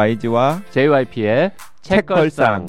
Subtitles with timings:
[0.00, 1.50] YG와 JYP의
[1.82, 2.64] 책걸상.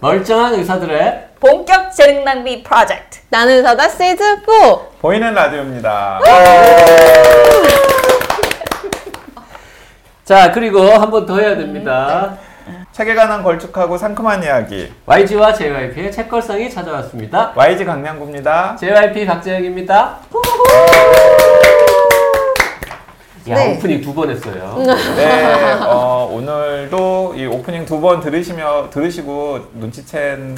[0.00, 3.18] 멀쩡한 의사들의 본격 재능 낭비 프로젝트.
[3.30, 4.44] 나는 사다 시즌 4.
[5.00, 6.20] 보이는 라디오입니다.
[10.24, 12.38] 자 그리고 한 번 더 해야 됩니다.
[12.92, 14.92] 책에 관한 걸쭉하고 상큼한 이야기.
[15.06, 17.52] YG와 JYP의 책걸상이 찾아왔습니다.
[17.54, 18.76] YG 강량구입니다.
[18.76, 20.18] JYP 박재영입니다.
[23.48, 23.74] 야 네.
[23.76, 24.76] 오프닝 두 번 했어요.
[25.16, 30.56] 네, 어, 오늘도 이 오프닝 두 번 들으시며 들으시고 눈치챈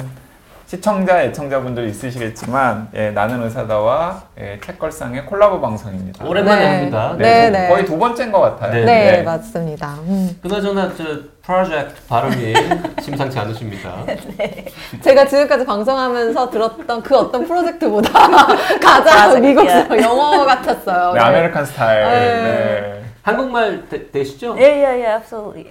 [0.73, 6.25] 시청자, 애청자분들 있으시겠지만 예, 나는 의사다와 예, 책걸상의 콜라보 방송입니다.
[6.25, 6.75] 오랜만에 네.
[6.77, 7.15] 합니다.
[7.15, 7.67] 네, 네.
[7.67, 8.83] 거의 두 번째인 것 같아요.
[8.83, 8.83] 네.
[8.83, 9.93] 네, 맞습니다.
[10.07, 10.35] 음.
[10.41, 11.03] 그나저나 저
[11.43, 12.55] 프로젝트 발음이
[13.03, 14.03] 심상치 않으십니다.
[15.03, 18.27] 제가 지금까지 방송하면서 들었던 그 어떤 프로젝트보다
[18.81, 19.39] 가장 맞아.
[19.39, 21.13] 미국식 영어 같았어요.
[21.13, 22.03] 네, American 스타일.
[22.03, 22.41] 네.
[22.41, 23.03] 네.
[23.23, 24.53] 한국말 되, 되시죠?
[24.59, 25.69] 예, 예, 예, absolutely.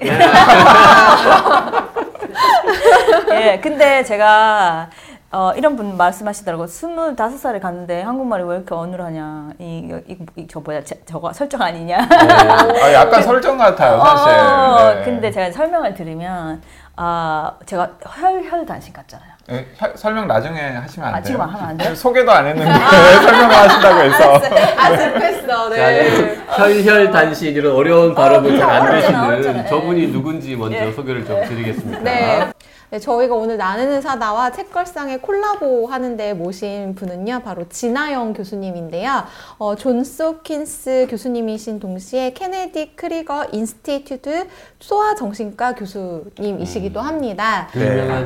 [3.43, 4.89] 예, 근데 제가
[5.33, 6.67] 어, 이런 분 말씀하시더라고.
[6.67, 9.51] 25살에 갔는데 한국말이 왜 이렇게 어눌하냐.
[9.59, 11.99] 이, 이, 이, 저 뭐야, 저, 저거 설정 아니냐.
[11.99, 14.29] 아, 약간 설정 같아요, 사실.
[14.39, 15.03] 어, 네.
[15.05, 16.61] 근데 제가 설명을 들으면,
[16.97, 19.33] 아, 제가 혈 혈 단신 같잖아요.
[19.53, 21.25] 예, 혀- 설명 나중에 하시면 안 아, 돼요?
[21.25, 21.95] 지금 하면 안 돼요?
[21.95, 22.71] 소개도 안 했는데
[23.25, 24.35] 설명을 하신다고 해서.
[24.77, 25.71] 아, 급했어.
[25.71, 26.03] 자, 네.
[26.11, 26.37] 네.
[26.51, 29.67] 혈 혈 단신 이런 어려운 발음을 잘 안 되시는.
[29.67, 30.93] 저분이 누군지 먼저 예.
[30.93, 32.01] 소개를 좀 드리겠습니다.
[32.03, 32.53] 네.
[32.93, 39.25] 네, 저희가 오늘 나는 의사다와 책걸상에 콜라보 하는데 모신 분은요, 바로 지나영 교수님인데요.
[39.57, 44.47] 어, 존스 홉킨스 교수님이신 동시에 Kennedy Krieger Institute
[44.79, 47.67] 소아 정신과 교수님이시기도 합니다.
[47.73, 47.93] 그 네.
[48.03, 48.25] 유명한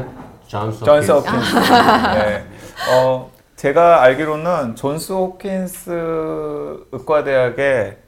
[0.52, 1.12] 호킨스.
[1.12, 1.54] 호킨스.
[2.16, 2.44] 네.
[2.92, 7.98] 어, 제가 알기로는 존스 호킨스 의과대학의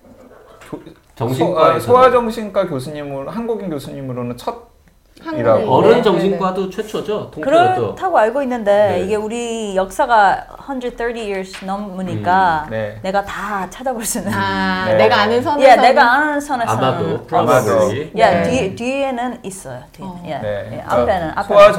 [0.69, 0.81] 교-
[1.15, 4.67] 정신과에서 소, 아정신과 교수님으로 한국인 교수님으로는 첫.
[5.23, 5.69] 한국인.
[5.69, 7.31] 어른 네, 정신과도 최초죠.
[7.31, 7.81] 통틀어도.
[7.95, 9.01] 그렇다고 알고 있는데 네.
[9.05, 12.99] 이게 우리 역사가 130 years 넘으니까 음, 네.
[13.03, 14.33] 내가 다 찾아볼 수는.
[14.33, 14.95] 아, 네.
[14.97, 15.69] 내가 아는 선에서.
[15.71, 17.27] 예, 내가 아는 선에서는 아마도 아마도.
[17.27, 18.11] probably.
[18.17, 18.43] 예, 네.
[18.43, 19.81] 뒤 뒤에는 있어요.
[19.93, 20.07] 뒤에.
[20.07, 20.23] 어.
[20.27, 20.39] 예.
[20.39, 20.71] 네.
[20.75, 21.45] 예, 앞에는 앞에는.
[21.45, 21.73] 소아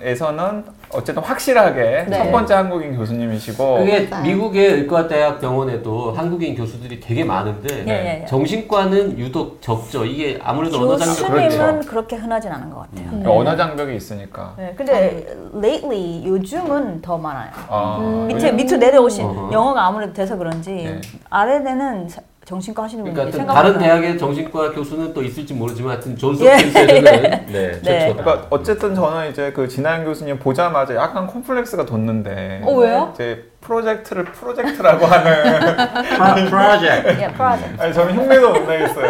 [0.00, 2.18] 정신과에서는 어쨌든 확실하게 네.
[2.18, 4.24] 첫 번째 한국인 교수님이시고 그게 맞아요.
[4.24, 8.26] 미국의 의과대학 병원에도 한국인 교수들이 되게 많은데 예, 예, 예.
[8.26, 10.04] 정신과는 유독 적죠.
[10.04, 11.44] 이게 아무래도 언어 장벽 그렇죠.
[11.48, 13.22] 교수님은 그렇게 흔하진 않은 것 같아요.
[13.22, 14.54] 그 언어 장벽이 있으니까.
[14.56, 17.50] 네, 근데 lately 요즘은 더 많아요.
[17.68, 19.52] 아, 밑에 밑으로 내려오신 어허.
[19.52, 21.00] 영어가 아무래도 돼서 그런지 네.
[21.30, 26.16] 아래에는 사- 정신과 하시는 분들이 그러니까 생각보다 다른 대학의 정신과 교수는 또 있을지 모르지만 하여튼
[26.16, 26.50] 존스 예.
[26.54, 27.02] 홉킨스에서는
[27.46, 27.80] 네, 네.
[27.80, 28.22] 최초다.
[28.24, 32.62] 그러니까 어쨌든 저는 이제 그 지나영 교수님 보자마자 약간 콤플렉스가 돋는데.
[32.64, 33.10] 어, 왜요?
[33.14, 36.50] 이제 프로젝트를 프로젝트라고 하는.
[36.50, 37.22] 프로젝트.
[37.22, 37.80] 예, 프로젝트.
[37.80, 39.08] 아니 저는 흉내도 못 내겠어요.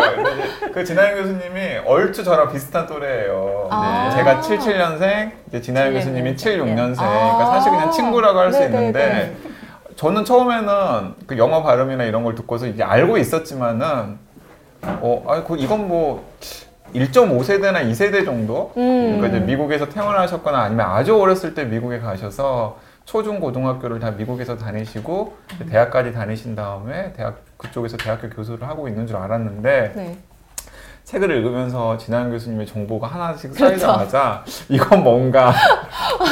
[0.75, 3.69] 그 진아영 교수님이 얼추 저랑 비슷한 또래예요.
[3.71, 4.13] 아.
[4.15, 6.97] 제가 77년생, 이제 진아영 교수님이 76년생.
[6.97, 7.53] 그러니까 아.
[7.55, 8.63] 사실 그냥 친구라고 할 수.
[8.65, 9.35] 있는데
[10.01, 14.17] 저는 처음에는 그 영어 발음이나 이런 걸 듣고서 이제 알고 있었지만은
[14.83, 16.27] 어, 아, 그 이건 뭐
[16.95, 18.73] 1.5세대나 2세대 정도?
[18.79, 19.19] 음.
[19.19, 25.37] 그러니까 이제 미국에서 태어나셨거나 아니면 아주 어렸을 때 미국에 가셔서 초중 고등학교를 다 미국에서 다니시고
[25.69, 30.19] 대학까지 다니신 다음에 대학 그쪽에서 대학교 교수를 하고 있는 줄 알았는데 네.
[31.11, 33.67] 책을 읽으면서 진한 교수님의 정보가 하나씩 그렇죠.
[33.79, 35.53] 쌓이자마자 이건 뭔가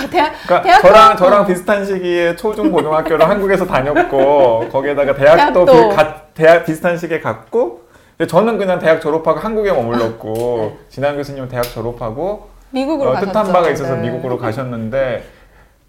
[0.09, 5.89] 대학, 그러니까 대학교- 저랑 저랑 비슷한 시기에 초중 고등학교를 한국에서 다녔고 거기에다가 대학도, 대학도.
[5.91, 7.81] 비, 가- 대학 비슷한 시기에 갔고
[8.17, 13.19] 근데 저는 그냥 대학 졸업하고 한국에 머물렀고 진한 교수님은 대학 졸업하고 미국으로 어.
[13.21, 14.03] 뜻한 바가 있어서 네.
[14.03, 15.25] 미국으로 가셨는데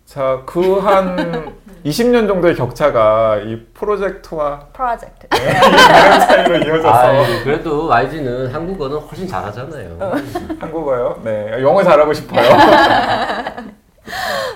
[0.10, 1.54] 자 그 한
[1.86, 5.28] 20년 정도의 격차가 이 프로젝트와 프로젝트.
[5.30, 7.12] 다른 차이로 이어져서 아,
[7.44, 9.98] 그래도 YG는 한국어는 훨씬 잘하잖아요.
[10.60, 11.22] 한국어요?
[11.24, 12.42] 네 영어 잘하고 싶어요.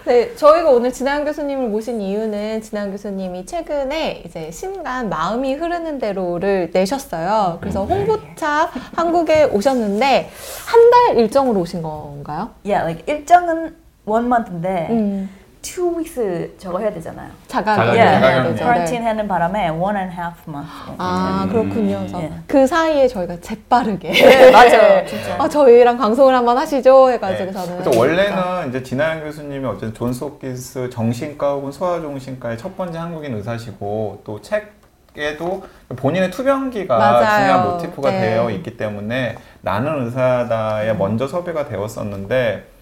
[0.06, 6.72] 네, 저희가 오늘 진한 교수님을 모신 이유는 진한 교수님이 최근에 이제 신간 마음이 흐르는 대로를
[6.74, 7.60] 내셨어요.
[7.62, 10.30] 그래서 홍보차 한국에 오셨는데
[10.66, 12.50] 한 달 일정으로 오신 건가요?
[12.66, 13.76] Yeah, like 일정은
[14.06, 15.30] one month인데 음,
[15.64, 17.32] two weeks 저거 해야 되잖아요.
[17.48, 17.98] 자가격리.
[17.98, 18.64] 되죠.
[18.64, 19.08] quarantine 네.
[19.08, 20.70] 하는 바람에 one and a half month.
[20.98, 21.50] 아 음.
[21.50, 22.00] 그렇군요.
[22.00, 22.32] 그래서 예.
[22.46, 25.36] 그 사이에 저희가 재빠르게 네, 맞아요, 진짜.
[25.40, 27.52] 아 저희랑 방송을 한번 하시죠 해가지고 네.
[27.54, 33.34] 저는 그래서 원래는 이제 진하영 교수님이 어쨌든 존스 홉킨스 정신과 혹은 소아정신과의 첫 번째 한국인
[33.36, 35.64] 의사시고 또 책에도
[35.96, 37.40] 본인의 투병기가 맞아요.
[37.40, 38.20] 중요한 모티프가 네.
[38.20, 42.73] 되어 있기 때문에 나는 의사다에 먼저 섭외가 되었었는데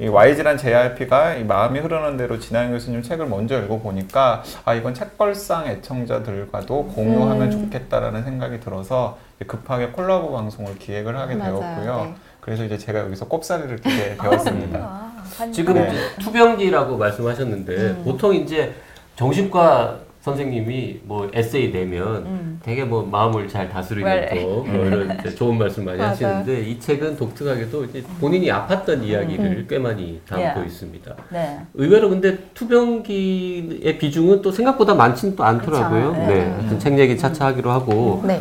[0.00, 5.66] 이 YG란 JRP가 이 마음이 흐르는 대로 진아영 교수님 책을 먼저 읽어보니까 아 이건 책걸상
[5.66, 11.58] 애청자들과도 공유하면 좋겠다라는 생각이 들어서 급하게 콜라보 방송을 기획을 하게 맞아요.
[11.58, 12.04] 되었고요.
[12.04, 12.14] 네.
[12.40, 14.78] 그래서 이제 제가 여기서 꼽사리를 끼게 되었습니다.
[14.78, 15.88] 아, 한- 지금 네.
[15.88, 18.02] 이제 투병기라고 말씀하셨는데 음.
[18.04, 18.74] 보통 이제
[19.16, 22.60] 정신과 선생님이 뭐 에세이 내면 음.
[22.64, 24.44] 되게 뭐 마음을 잘 다스리는 Right.
[24.44, 26.00] 거뭐 이런 좋은 말씀 많이.
[26.00, 30.66] 하시는데 이 책은 독특하게도 이제 본인이 아팠던 이야기를 꽤 많이 담고 Yeah.
[30.66, 31.14] 있습니다.
[31.30, 31.60] 네.
[31.74, 36.12] 의외로 근데 투병기의 비중은 또 생각보다 많지는 또 않더라고요.
[36.12, 36.26] 그렇죠.
[36.26, 36.50] 네, 네.
[36.50, 38.40] 하여튼 책 얘기 차차 하기로 하고 네.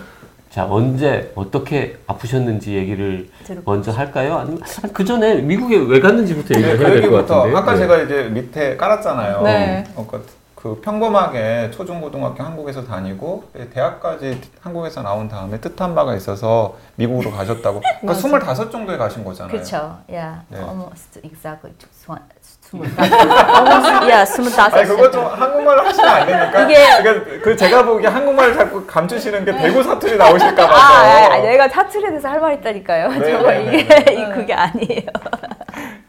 [0.50, 3.28] 자 언제 어떻게 아프셨는지 얘기를
[3.66, 4.38] 먼저 할까요?
[4.38, 4.62] 아니면
[4.94, 7.58] 그 전에 미국에 왜 갔는지부터 네, 얘기를 그 해야 될것 얘기부터 같은데.
[7.58, 9.42] 아까 제가 이제 밑에 깔았잖아요.
[9.44, 9.84] 네.
[9.94, 10.22] 그러니까
[10.58, 17.80] 그 평범하게 초중고등학교 한국에서 다니고 대학까지 한국에서 나온 다음에 뜻한 바가 있어서 미국으로 가셨다고.
[18.02, 19.52] 그러니까 25 정도에 가신 거잖아요.
[19.52, 20.00] 그렇죠.
[20.10, 20.42] Yeah.
[20.50, 20.58] 네.
[20.58, 21.76] Almost exactly.
[21.92, 22.26] 스물다섯.
[22.74, 23.88] Almost.
[24.10, 24.74] Yeah, 스물다섯.
[24.74, 26.62] 아니 그거 좀 한국말 하시면 안 됩니까?
[26.64, 30.84] 이게- 그러니까 그 제가 보기에 한국말 자꾸 감추시는 게 대구 사투리 나오실까 아, 봐서.
[30.84, 33.10] 아, 아, 내가 사투리에 대해서 할 말 있다니까요.
[33.10, 34.14] 네, 저거 네, 이게 네.
[34.14, 35.08] 이- 그게 아니에요.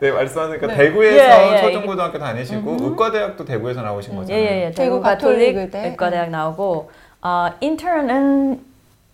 [0.00, 0.77] 네 말씀하니까 네.
[0.77, 4.43] 대구에서 예, 예, 초중고등학교 다니시고 의과대학도 대구에서 나오신 거잖아요.
[4.45, 4.65] 예예예.
[4.71, 5.56] 대구 대구 가톨릭.
[5.56, 6.91] 의과대학 나오고
[7.23, 8.61] 어, 인턴은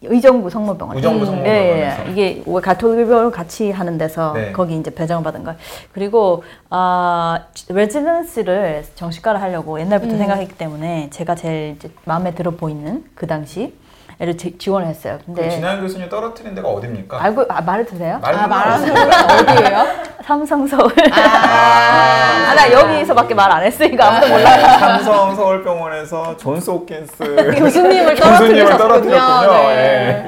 [0.03, 0.97] 의정부 성모병원.
[0.97, 2.03] 의정부 음, 성모병원에서.
[2.05, 2.11] 예, 예.
[2.13, 4.53] 이게 왜 가톨릭을 같이 하는 데서 네.
[4.53, 5.59] 거기 이제 배정을 받은 거예요.
[5.93, 7.37] 그리고 어,
[7.71, 10.19] 레지던스를 정시과를 하려고 옛날부터 음.
[10.19, 13.73] 생각했기 때문에 제가 제일 이제 마음에 들어 보이는 그 당시
[14.21, 15.19] 를 지- 지원을 했어요.
[15.21, 17.21] 그 근데 진한 교수님 떨어뜨린 데가 어딥니까?
[17.23, 18.19] 알고 아, 말해도 돼요?
[18.23, 18.47] 말 아.
[18.49, 18.89] 건
[19.57, 19.87] 어디예요?
[20.25, 20.93] 삼성 서울.
[21.13, 24.57] 아, 아, 나 여기서밖에 말 안 했으니까 아무도 몰라.
[24.57, 28.79] 네, 삼성 서울병원에서 존스 홉킨스 교수님을 떨어뜨리셨군요.
[28.79, 29.53] 떨어뜨렸군요.
[29.69, 30.27] 네.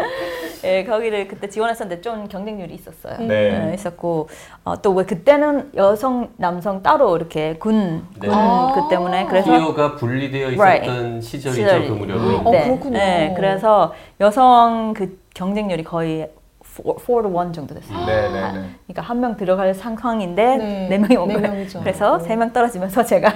[0.64, 3.16] 예, 거기를 그때 지원했었는데 좀 경쟁률이 있었어요.
[3.26, 3.68] 네.
[3.70, 4.28] 예, 있었고
[4.64, 8.28] 어, 또 왜 그때는 여성, 남성 따로 이렇게 군, 네.
[8.28, 8.72] 군 아.
[8.74, 11.20] 그 때문에 그래서 기호가 분리되어 있었던 Right.
[11.26, 11.88] 시절이죠 시절이.
[11.88, 12.36] 그 무렵에.
[12.36, 12.98] 어, 그렇군요.
[12.98, 16.30] 네, 그래서 여성 그 경쟁률이 거의
[16.62, 18.04] 4, 4 to 1 정도 됐어요.
[18.06, 18.68] 네, 네, 네.
[18.86, 20.88] 그러니까 한 명 들어갈 상황인데 네.
[20.90, 21.48] 네, 명이 온네 거예요.
[21.54, 21.80] 명이죠.
[21.80, 22.18] 그래서 어.
[22.18, 23.32] 세명 떨어지면서 제가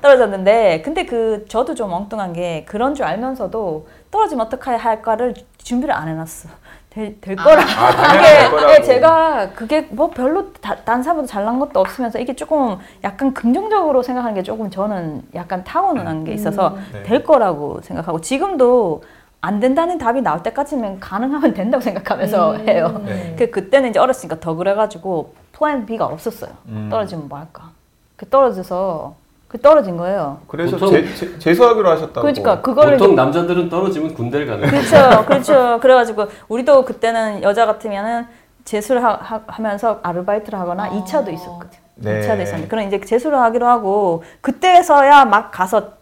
[0.00, 6.06] 떨어졌는데 근데 그 저도 좀 엉뚱한 게 그런 줄 알면서도 떨어지면 어떻게 할까를 준비를 안
[6.08, 6.48] 해놨어.
[6.94, 7.60] 될, 될 거라.
[7.60, 8.66] 아, 당연히 그게 될 거라고.
[8.68, 14.02] 네, 제가 그게 뭐 별로 다, 딴 사람보다 잘난 것도 없으면서 이게 조금 약간 긍정적으로
[14.02, 17.02] 생각하는 게 조금 저는 약간 타고난 게 있어서 네.
[17.02, 19.02] 될 거라고 생각하고 지금도
[19.40, 22.68] 안 된다는 답이 나올 때까지는 가능하면 된다고 생각하면서 음.
[22.68, 23.02] 해요.
[23.04, 23.34] 네.
[23.36, 26.52] 그 그때는 이제 어렸으니까 더 그래가지고 플랜 B가 없었어요.
[26.68, 26.88] 음.
[26.90, 27.70] 떨어지면 뭐 할까?
[28.16, 29.23] 그 떨어져서 그
[29.58, 30.38] 떨어진 거예요.
[30.46, 32.20] 그래서 보통- 제, 제, 재수하기로 하셨다고.
[32.20, 34.82] 그러니까 그거를 보통 남자들은 떨어지면 군대를 가는 거예요.
[34.82, 35.78] 그렇죠, 그렇죠.
[35.80, 38.26] 그래가지고 우리도 그때는 여자 같으면은
[38.64, 40.88] 재수를 하, 면서 아르바이트를 하거나 아.
[40.88, 41.78] 이 2차도 있었거든.
[41.96, 42.20] 네.
[42.20, 45.92] 2차도 있었는데 그런 이제 재수를 하기로 하고 그때서야 막 가서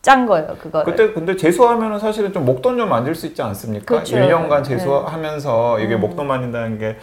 [0.00, 0.84] 짠 거예요 그거를.
[0.92, 3.84] 그때 근데 재수하면은 사실은 좀 목돈 좀 만질 수 있지 않습니까?
[3.86, 4.16] 그렇죠.
[4.16, 6.00] 1년간 재수하면서 이게 음.
[6.00, 6.96] 목돈 만진다는 게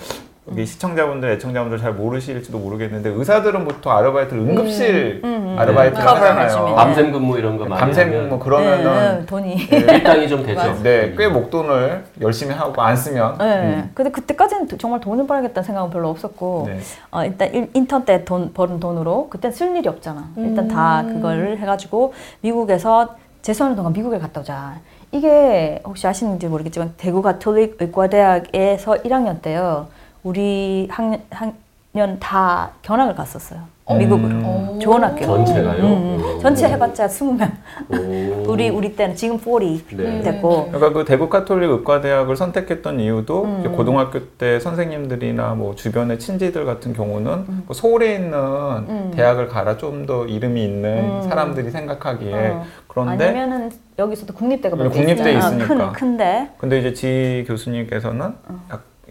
[0.52, 5.56] 여기 시청자분들, 애청자분들 잘 모르실지도 모르겠는데 의사들은 보통 아르바이트를 응급실 음, 음.
[5.60, 6.76] 아르바이트를 커버 하잖아요.
[6.76, 9.56] 밤샘 근무 이런 거 많이 밤샘 뭐 그러면은 네, 네, 돈이.
[9.72, 10.82] 일당이 좀 되죠.
[10.82, 13.46] 네, 꽤 목돈을 열심히 하고 안 쓰면 네.
[13.46, 13.92] 음.
[13.94, 16.80] 근데 그때까지는 도- 정말 돈을 벌겠다는 생각은 별로 없었고 네.
[17.12, 20.30] 어, 일단 일- 인턴 때 돈 버는 돈으로 그땐 쓸 일이 없잖아.
[20.38, 21.16] 일단 다 음.
[21.16, 24.80] 그거를 해가지고 미국에서 재수하는 동안 미국에 갔다 오자.
[25.12, 29.88] 이게 혹시 아시는지 모르겠지만 대구 가톨릭 의과대학에서 1학년 때요.
[30.24, 33.62] 우리 학년, 학년 다 견학을 갔었어요.
[33.98, 34.30] 미국으로.
[34.30, 34.80] 음.
[34.80, 35.26] 좋은 학교.
[35.26, 35.84] 전체가요?
[35.84, 36.40] 음, 음.
[36.40, 37.52] 전체 해봤자 20명.
[37.90, 38.52] 오.
[38.52, 40.22] 우리 우리 때는 지금 40 네.
[40.22, 40.68] 됐고.
[40.68, 43.76] 그러니까 그 대구 카톨릭 의과대학을 선택했던 이유도 음.
[43.76, 49.12] 고등학교 때 선생님들이나 뭐 주변의 친지들 같은 경우는 뭐 서울에 있는 음.
[49.16, 51.22] 대학을 가라 좀 더 이름이 있는 음.
[51.24, 52.66] 사람들이 생각하기에 어.
[52.88, 55.56] 그런데 아니면은 여기서도 국립대가 네, 몇개 국립대 있잖아.
[55.56, 55.68] 있으니까.
[55.68, 56.50] 큰 큰데.
[56.60, 58.60] 근데 이제 지 교수님께서는 어.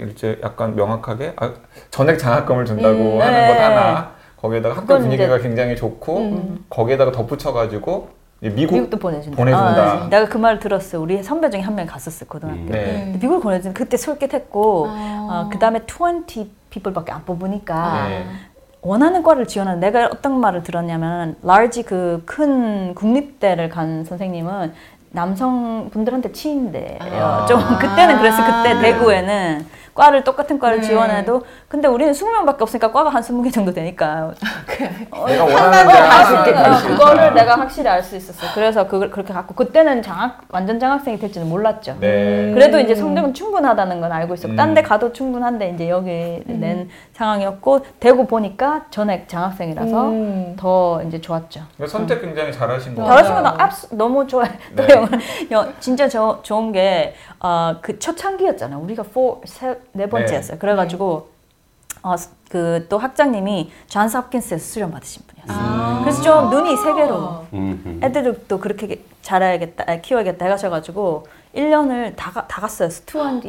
[0.01, 1.53] 약, 이제 약간 명확하게 아,
[1.91, 3.49] 전액 장학금을 준다고 음, 하는 네.
[3.55, 6.65] 것 하나 거기에다가 학교 분위기가 굉장히 좋고 음.
[6.71, 8.09] 거기에다가 덧붙여가지고
[8.41, 9.37] 이제 미국 미국 도 보내준다.
[9.37, 9.93] 보내준다.
[10.05, 11.01] 아, 내가 그 말 들었어.
[11.01, 12.61] 우리 선배 중에 한 명 갔었어 고등학교.
[12.61, 12.67] 음.
[12.71, 13.17] 네.
[13.21, 15.29] 미국을 보내준 그때 솔깃했고 아.
[15.47, 18.27] 어, 그 다음에 20 people밖에 안 뽑으니까 네.
[18.81, 24.73] 원하는 과를 지원하는 내가 어떤 말을 들었냐면 large 그 큰 국립대를 간 선생님은
[25.11, 26.99] 남성분들한테 치인대요.
[27.01, 27.47] 아.
[27.47, 28.81] 좀 그때는 그래서 그때 아.
[28.81, 29.67] 대구에는
[29.99, 30.87] 과를 똑같은 과를 네.
[30.87, 34.33] 지원해도 근데 우리는 20명밖에 없으니까 과가 한 20개 정도 되니까
[35.27, 36.87] 내가 원하는 어, 어, 갈수 있다.
[36.87, 38.51] 그거를 내가 확실히 알 수 있었어요.
[38.55, 41.97] 그래서 그걸 그렇게 갖고 그때는 장학 완전 장학생이 될지는 몰랐죠.
[41.99, 42.53] 네.
[42.55, 44.57] 그래도 이제 성적은 충분하다는 건 알고 있었고 음.
[44.57, 50.57] 딴데 가도 충분한데 이제 여기 낸 상황이었고 대구 보니까 전액 장학생이라서 음.
[50.57, 51.61] 더 이제 좋았죠.
[51.75, 53.17] 그러니까 선택 굉장히 잘하신 거 맞아요.
[53.17, 54.49] 잘하신 건 압수 너무 좋아요.
[54.77, 54.95] 또 네.
[54.95, 55.09] 영어,
[55.51, 58.79] 영 진짜 저, 좋은 게 어, 그 초창기였잖아요.
[58.81, 59.03] 우리가
[59.45, 60.59] 4, 네 번째였어요.
[60.59, 61.29] 그래가지고
[62.03, 62.15] 어,
[62.51, 65.67] 그 또 학장님이 존스 홉킨스에서 수련 받으신 분이었어요.
[65.69, 66.01] 아.
[66.03, 68.01] 그래서 좀 눈이 세 개로 음, 음.
[68.03, 72.89] 애들을 또 그렇게 잘해야겠다, 아, 키워야겠다 해가셔가지고 1년을 다, 가- 다 갔어요.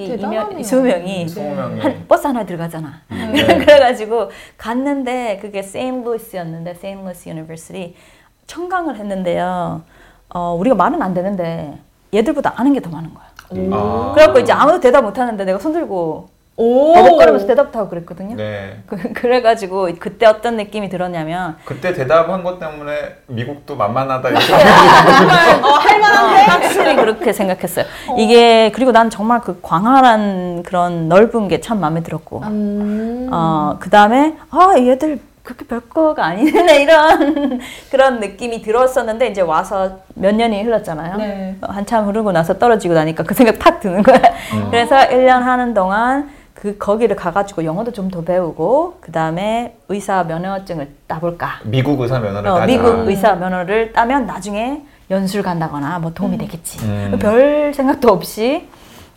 [0.07, 0.59] 대단하네요.
[0.59, 1.25] 20명이.
[1.27, 3.01] 20명이 한 버스 하나에 들어가잖아.
[3.09, 3.57] 네.
[3.59, 7.95] 그래가지고 갔는데 그게 세인루이스였는데 Saint Louis University
[8.47, 9.81] 청강을 했는데요.
[10.33, 11.77] 어, 우리가 말은 안 되는데
[12.13, 13.25] 얘들보다 아는 게 더 많은 거야.
[13.73, 14.11] 아.
[14.15, 16.38] 그래갖고 이제 아무도 대답 못 하는데 내가 손 들고 오.
[16.59, 18.35] 버벅거리면서 대답도 하고 그랬거든요.
[18.35, 18.77] 네.
[18.85, 25.67] 그, 그래가지고 그때 어떤 느낌이 들었냐면 그때 대답한 것 때문에 미국도 만만하다 이렇게 정말 어,
[25.69, 26.41] 할만한데.
[26.51, 27.85] 확실히 그렇게 생각했어요.
[28.17, 33.29] 이게 그리고 난 정말 그 광활한 그런 넓은 게 참 마음에 들었고 음.
[33.31, 37.59] 어, 그 다음에, 아, 얘들 그렇게 별거가 아니네, 이런
[37.91, 41.17] 그런 느낌이 들었었는데, 이제 와서 몇 년이 흘렀잖아요.
[41.17, 41.55] 네.
[41.61, 44.19] 어, 한참 흐르고 나서 떨어지고 나니까 그 생각 탁 드는 거야.
[44.71, 50.89] 그래서 1년 하는 동안 그, 거기를 가가지고 영어도 좀 더 배우고, 그 다음에 의사 면허증을
[51.07, 51.59] 따볼까.
[51.63, 52.65] 미국 의사 면허를 어, 따자.
[52.65, 56.79] 미국 의사 면허를 따면 나중에 연수를 간다거나 뭐 도움이 되겠지.
[56.85, 57.17] 음.
[57.21, 58.67] 별 생각도 없이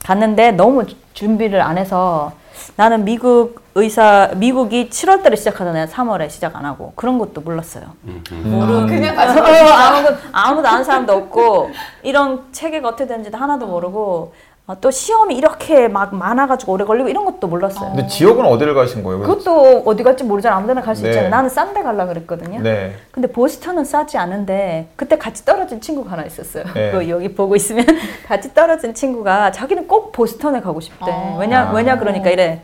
[0.04, 2.32] 갔는데 너무 주- 준비를 안 해서
[2.76, 5.86] 나는 미국 의사 미국이 7월달에 시작하잖아요.
[5.86, 7.84] 3월에 시작 안 하고 그런 것도 몰랐어요.
[8.04, 8.42] 음, 음.
[8.44, 8.86] 음.
[8.86, 11.70] 그냥 어, 가서 아무도 아무도 아는 사람도 없고
[12.02, 14.32] 이런 체계가 어떻게 되는지도 하나도 모르고 어,
[14.80, 17.90] 또 시험이 이렇게 막 많아가지고 오래 걸리고 이런 것도 몰랐어요.
[17.90, 19.20] 근데 지역은 어디를 가신 거예요?
[19.22, 20.56] 그것도 어디 갈지 모르잖아.
[20.56, 21.08] 아무 데나 갈 수 네.
[21.10, 21.30] 있잖아요.
[21.30, 22.60] 나는 싼 데 가려고 그랬거든요.
[22.60, 22.94] 네.
[23.10, 26.64] 근데 보스턴은 싸지 않은데 그때 같이 떨어진 친구가 하나 있었어요.
[26.74, 26.90] 네.
[26.92, 27.84] 그 여기 보고 있으면
[28.28, 31.10] 같이 떨어진 친구가 자기는 꼭 보스턴에 가고 싶대.
[31.10, 31.36] 아.
[31.38, 31.72] 왜냐 아.
[31.72, 32.62] 왜냐 그러니까 이래.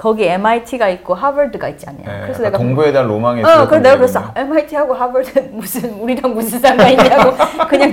[0.00, 1.98] 거기 MIT가 있고 하버드가 있지 않냐.
[2.06, 2.20] 네.
[2.22, 3.96] 그래서 내가 동부에 대한 로망이 어, 있었던 그래서 내가.
[3.98, 4.32] 그랬어.
[4.34, 7.36] MIT하고 하버드 무슨 우리랑 무슨 상관 있냐고.
[7.68, 7.92] 그냥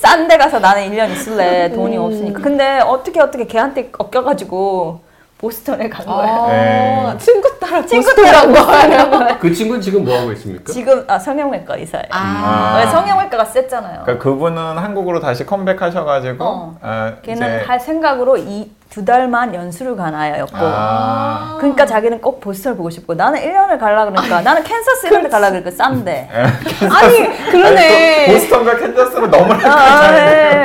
[0.00, 1.68] 싼 데 가서 나는 1년 있을래.
[1.72, 2.04] 돈이 음.
[2.04, 2.40] 없으니까.
[2.40, 5.00] 근데 어떻게 어떻게 걔한테 꺾여가지고
[5.38, 6.28] 보스턴에 간 거야.
[6.28, 7.18] 아, 네.
[7.18, 9.38] 친구 따라 친구 간 거예요.
[9.40, 10.72] 그 친구는 지금 뭐 하고 있습니까?
[10.72, 12.06] 지금 아 성형외과 이사예요.
[12.12, 12.76] 아.
[12.78, 14.02] 왜 성형외과가 셌잖아요.
[14.04, 16.76] 그러니까 그분은 한국으로 다시 컴백하셔가지고 어.
[16.80, 21.56] 아, 걔는 이제- 할 생각으로 이 두 달만 연수를 간 아이였고 아.
[21.60, 25.48] 그러니까 자기는 꼭 보스턴을 보고 싶고 나는 1년을 갈라 그러니까 나는 캔사스 이런 데 갈라
[25.50, 26.28] 그러니까 싼데
[26.90, 28.26] 아니 그러네.
[28.26, 30.16] 또 보스턴과 캔자스로 너무 아, 아,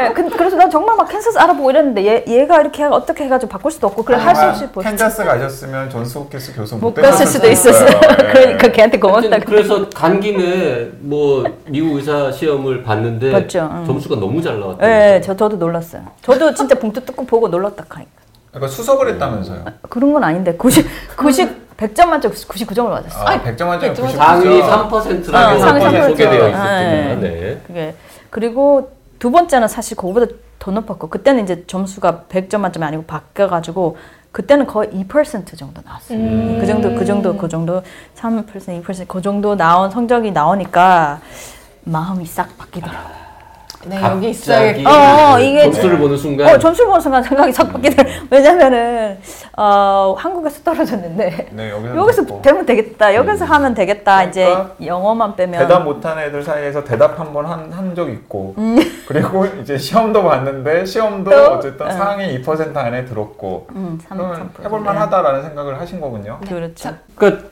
[0.08, 0.12] 예.
[0.16, 3.72] 그, 그래서 난 정말 막 캔사스 알아보고 이랬는데 얘, 얘가 이렇게 해- 어떻게 해가지고 바꿀
[3.72, 7.48] 수도 없고 그래 할 수 없이 보스턴 캔자스 가셨으면 존스 홉킨스 교수 못 갔을 수도
[7.48, 8.18] 있었어요 예.
[8.34, 13.86] 그러니까 걔한테 고맙다 그래서 간 김에 뭐 미국 의사 시험을 봤는데 봤죠, 응.
[13.86, 14.88] 점수가 너무 잘 나왔다.
[14.90, 18.15] 예, 저, 저도 놀랐어요 저도 진짜 봉투 뜯고 보고 놀랐다 하니까
[18.56, 19.66] 그러니까 수석을 했다면서요?
[19.90, 24.16] 그런 건 아닌데 90, 90 100점 만점 99점을 맞았어요 아, 100점 만점에 100점 90점.
[24.16, 26.10] 상위 어, 3%라고 상위 거기에 3%.
[26.10, 27.16] 소개되어 아, 있었지만, 예.
[27.20, 27.62] 네.
[27.68, 27.96] 그게
[28.30, 33.98] 그리고 두 번째는 사실 그거보다 더 높았고 그때는 이제 점수가 100점 만점이 아니고 바뀌어 가지고
[34.32, 36.18] 그때는 거의 2% 정도 나왔어요.
[36.18, 36.58] 음.
[36.60, 37.82] 그 정도 그 정도 그 정도
[38.16, 41.20] 3% 2%그 정도 나온 성적이 나오니까
[41.84, 43.25] 마음이 싹 바뀌더라고요.
[43.88, 44.58] 네 여기 있어요.
[44.68, 48.16] 갑자기 어, 어, 이게 점수를 보는 순간 어, 점수 보는 순간 생각이 싹 바뀌더라고요.
[48.32, 49.20] 왜냐면은
[49.58, 52.42] 어, 한국에서 떨어졌는데 네, 여기서 여기서 듣고.
[52.42, 53.14] 되면 되겠다.
[53.16, 54.16] 여기서 하면 되겠다.
[54.16, 58.56] 그러니까 이제 영어만 빼면 대답 못한 애들 사이에서 대답 한번 한 한 적 있고
[59.08, 61.36] 그리고 이제 시험도 봤는데 시험도 음.
[61.36, 61.52] 또?
[61.54, 61.92] 어쨌든 어.
[61.92, 64.66] 상위 2% 안에 들었고 음, 3, 그러면 3%.
[64.66, 66.40] 해볼만 하다라는 생각을 하신 거군요.
[66.48, 66.94] 그렇죠.
[67.16, 67.44] 그러니까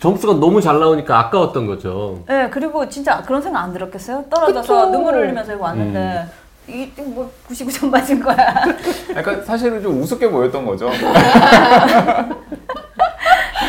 [0.00, 2.20] 점수가 너무 잘 나오니까 아까웠던 거죠.
[2.28, 4.24] 네, 그리고 진짜 그런 생각 안 들었겠어요?
[4.30, 4.90] 떨어져서 그쵸.
[4.90, 6.26] 눈물 흘리면서 여기 왔는데
[6.68, 8.54] 이게 뭐 99점 맞은 거야.
[9.08, 10.88] 그러니까 사실은 좀 우습게 보였던 거죠.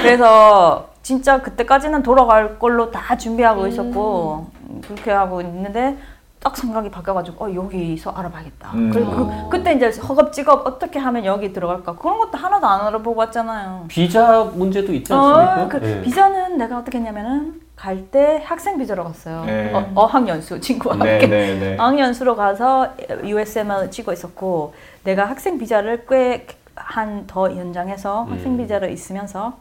[0.01, 4.47] 그래서 진짜 그때까지는 돌아갈 걸로 다 준비하고 있었고
[4.87, 5.97] 그렇게 하고 있는데
[6.41, 8.71] 딱 생각이 바뀌어가지고 어 여기서 알아봐야겠다.
[8.73, 8.91] 음.
[8.91, 13.85] 그리고 그, 그때 이제 허겁지겁 어떻게 하면 여기 들어갈까 그런 것도 하나도 안 알아보고 왔잖아요.
[13.89, 15.63] 비자 문제도 있지 않습니까?
[15.63, 16.01] 어, 그 예.
[16.01, 19.43] 비자는 내가 어떻게 했냐면은 갈 때 학생 비자로 갔어요.
[19.45, 19.73] 네.
[19.73, 21.27] 어, 어학연수 친구와 함께.
[21.27, 21.77] 네네네.
[21.77, 22.93] 어학연수로 가서
[23.23, 26.45] USMLE을 치고 있었고 내가 학생 비자를 꽤
[26.81, 28.31] 한 더 연장해서 음.
[28.31, 29.57] 학생 비자로 있으면서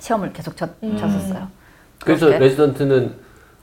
[0.00, 0.96] 시험을 계속 쳤, 음.
[0.96, 1.46] 쳤었어요.
[2.02, 2.44] 그래서 그렇게.
[2.44, 3.14] 레지던트는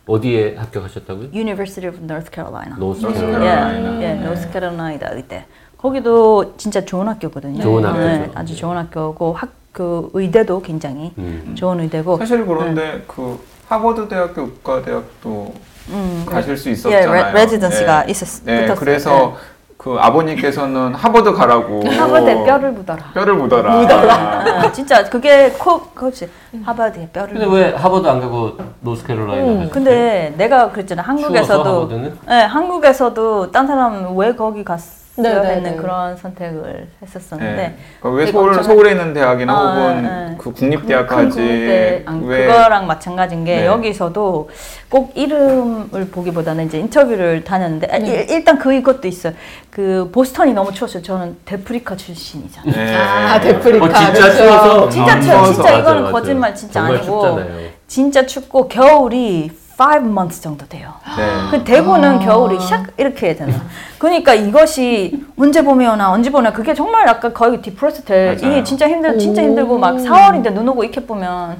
[0.07, 1.29] 어디에 합격하셨다고요?
[1.33, 2.75] University of North Carolina.
[2.79, 3.71] 노스 캐롤라이나.
[3.73, 4.01] 캐롤라이나.
[4.01, 4.25] 예, 예, 네.
[4.27, 5.45] 노스 캐롤라이나 이때
[5.77, 7.61] 거기도 진짜 좋은 학교거든요.
[7.61, 8.31] 좋은 네, 학교죠.
[8.35, 11.53] 아주 좋은 학교고 학 그 의대도 굉장히 음.
[11.55, 12.17] 좋은 의대고.
[12.17, 15.53] 사실 그런데 그 하버드 대학교 의과대학도
[15.89, 17.33] 음, 가실 수 예, 있었잖아요.
[17.35, 18.11] 레, 레지던시가 네.
[18.11, 18.43] 있었.
[18.43, 18.75] 네, 붙었어요.
[18.79, 19.37] 그래서
[19.77, 21.95] 그 아버님께서는 하버드 가라고 네.
[21.97, 23.11] 하버드에 뼈를 묻어라.
[23.13, 23.73] 뼈를 묻어라.
[23.73, 26.29] 아, 진짜 그게 코 그렇지
[26.65, 27.33] 하버드에 뼈를.
[27.35, 29.69] 근데 왜 하버드 안 가고 노스캐롤라이나 음?
[29.71, 32.17] 근데 내가 그랬잖아 추워서 한국에서도 하버드는?
[32.27, 35.77] 네, 한국에서도 딴 사람 왜 거기 갔어 요 네, 네, 했는 네.
[35.77, 37.75] 그런 선택을 했었었는데 네.
[37.99, 40.35] 그러니까 왜 서울 서울에 있는 대학이나 아, 혹은 네.
[40.37, 43.65] 그 국립대학까지 큰 국대, 아니, 왜 그거랑 마찬가지인 게 네.
[43.65, 44.49] 여기서도
[44.89, 48.07] 꼭 이름을 보기보다는 이제 인터뷰를 다녔는데 아, 네.
[48.07, 49.33] 일, 일단 그 이것도 있어요.
[49.71, 51.01] 그 보스턴이 너무 추웠어요.
[51.01, 52.75] 저는 대프리카 출신이잖아요.
[52.75, 52.95] 네.
[52.95, 53.85] 아, 대프리카.
[53.85, 54.37] 어, 진짜 그렇죠.
[54.37, 55.45] 추워서 진짜 음, 추워.
[55.53, 56.11] 진짜 이거는.
[56.11, 57.39] 거짓말 진짜 아니고.
[57.87, 60.93] 진짜 춥고 겨울이 5 months 정도 돼요.
[61.17, 61.23] 네.
[61.51, 62.19] 그 대구는 아.
[62.19, 63.53] 겨울이 샥 이렇게 되잖아.
[63.99, 68.35] 그러니까 이것이 언제 봄이 오나 언제 오나 그게 정말 약간 거의 depress 돼.
[68.41, 68.51] 맞아요.
[68.51, 71.57] 이게 진짜 힘들 진짜 힘들고 막 4월인데 눈 오고 이렇게 보면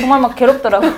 [0.00, 0.86] 정말 막 괴롭더라고.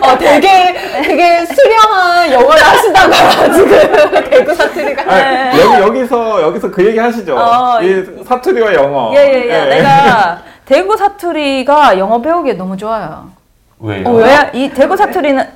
[0.00, 5.02] 어, 되게, 되게 수려한 영어를 하시다가 지금 대구 사투리가.
[5.06, 7.34] 아, 여기 여기서 여기서 그 얘기 하시죠.
[7.36, 9.12] 어, 이 사투리와 영어.
[9.14, 9.46] 예예예.
[9.46, 9.66] 네.
[9.76, 13.30] 내가 대구 사투리가 영어 배우기에 너무 좋아요.
[13.78, 14.08] 왜요?
[14.08, 14.50] 어, 왜?
[14.54, 15.46] 이 대구 사투리는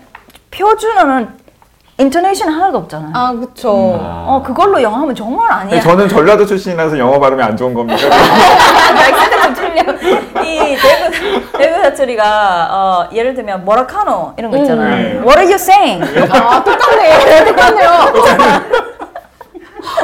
[0.51, 1.29] 표준어는
[2.01, 3.11] 인토네이션 하나도 없잖아요.
[3.15, 3.99] 아, 그쵸.
[4.01, 4.25] 아.
[4.29, 5.71] 어 그걸로 영어 하면 정말 아니야.
[5.71, 8.01] 근데 저는 전라도 출신이라서 영어 발음이 안 좋은 겁니다.
[9.09, 10.43] 액센트 좀 틀려.
[10.45, 15.19] 이 대구 대구 사투리가 어, 예를 들면 뭐라카노 이런 거 있잖아요.
[15.19, 15.25] 음.
[15.27, 16.05] What are you saying?
[16.31, 17.45] 아, 똑같네.
[17.47, 17.89] 똑같네요.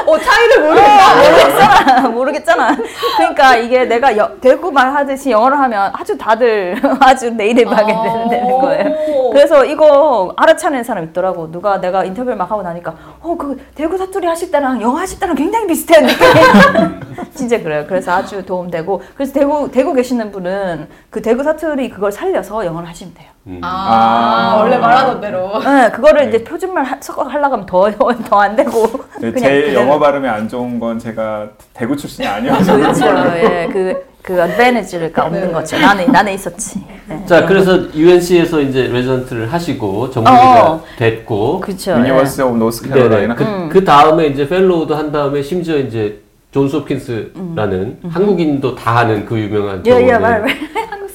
[0.07, 1.15] 어, 차 이를 모르겠다.
[1.21, 2.09] 모르겠잖아.
[2.09, 2.77] 모르겠잖아.
[3.17, 8.03] 그러니까 이게 내가 여- 대구 말 하듯이 영어를 하면 아주 다들 아주 네이티브하게 아.
[8.03, 9.31] 되는, 되는 거예요.
[9.33, 11.51] 그래서 이거 알아차는 사람 있더라고.
[11.51, 15.35] 누가 내가 인터뷰를 막 하고 나니까 어 그 대구 사투리 하실 때랑 영어 하실 때랑
[15.35, 16.31] 굉장히 비슷해 느낌이.
[17.35, 17.85] 진짜 그래요.
[17.89, 23.15] 그래서 아주 도움되고 그래서 대구 대구 계시는 분은 그 대구 사투리 그걸 살려서 영어를 하시면
[23.15, 23.29] 돼요.
[23.47, 23.61] 음.
[23.63, 24.57] 아, 아.
[24.61, 25.59] 원래 말하던 대로.
[25.63, 28.87] 네, 그거를 이제 표준말 하- 섞어 하려고 하면 더 더 안 되고
[29.21, 29.75] 네, 그냥 제.
[29.75, 33.07] 영어 발음이 안 좋은 건 제가 대구 출신이 아니어서 그렇죠.
[33.37, 35.53] 예, 그, 그 어드밴티지가 없는 네.
[35.53, 35.79] 거죠.
[35.79, 36.81] 나는, 나는 있었지.
[37.09, 37.25] 네.
[37.27, 40.85] 자, 그래서 UNC에서 이제 레지던트를 하시고 전문의가 어.
[40.99, 41.93] 됐고, 그렇죠.
[41.93, 42.59] University of.
[42.59, 46.21] 노스캐롤라이나 그, 그 다음에 이제 fellow도 한 다음에 심지어 이제
[46.53, 50.55] 존스 홉킨스라는 한국인도 다 아는 그 유명한 예, 예, 병원의 말, 말.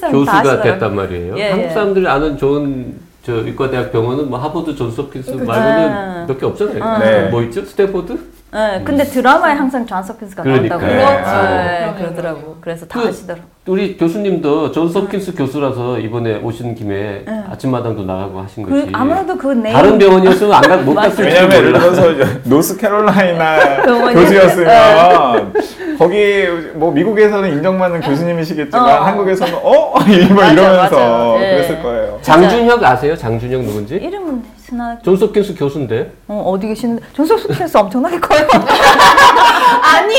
[0.12, 0.62] 교수가.
[0.62, 1.38] 됐단 말이에요.
[1.38, 1.70] 예, 한국 예.
[1.70, 6.24] 사람들이 아는 좋은 저 의과대학 병원은 뭐 하버드 존스 홉킨스 말고는 아.
[6.26, 6.98] 몇개 없잖아요.
[6.98, 7.28] 네.
[7.28, 7.64] 뭐 있죠?
[7.64, 8.18] 스탠포드?
[8.52, 10.76] 예, 근데 드라마에 항상 존스 홉킨스가 그러니까.
[10.76, 10.92] 나온다고.
[10.92, 11.30] 그렇죠.
[11.30, 12.56] 예, 그러면 그러더라고.
[12.60, 13.44] 그래서 다 그- 아시더라고.
[13.66, 18.86] 우리 교수님도 존스 홉킨스 교수라서 이번에 오신 김에 아침마당도 나가고 하신 거지.
[18.86, 19.76] 그, 아무래도 그 name.
[19.76, 21.72] 다른 병원이었으면 안 가, 못 갔을지 왜냐면 예를.
[21.74, 22.02] 들어서
[22.44, 25.52] 노스캐롤라이나 병원이- 교수였으면
[25.98, 29.04] 거기 뭐 미국에서는 인정받는 교수님이시겠지만 어.
[29.04, 29.60] 한국에서는 어?
[29.94, 31.34] 뭐 맞아, 이러면서 맞아.
[31.44, 31.50] 예.
[31.54, 32.18] 그랬을 거예요.
[32.22, 33.14] 장준혁 아세요?
[33.16, 33.94] 장준혁 누군지?
[33.96, 36.12] 이름은 스나, 존스 홉킨스 교수인데.
[36.28, 37.04] 어, 어디 계시는데?
[37.12, 38.46] 존 서킨스 엄청나게 커요.
[39.82, 40.14] 아니,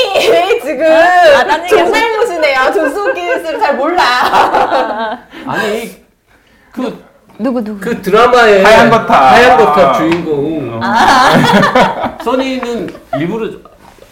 [0.60, 0.84] 지금.
[0.84, 2.72] 아, 딴 얘기 존잘못이네요.
[2.74, 4.02] 존소키스를 잘 몰라.
[5.46, 6.04] 아니
[6.70, 7.02] 그,
[7.38, 7.80] 누구, 누구?
[7.80, 9.10] 그 드라마의 하얀 거탑.
[9.10, 9.92] 하얀 거탑 아.
[9.94, 10.80] 주인공
[12.22, 13.48] 써니는 일부러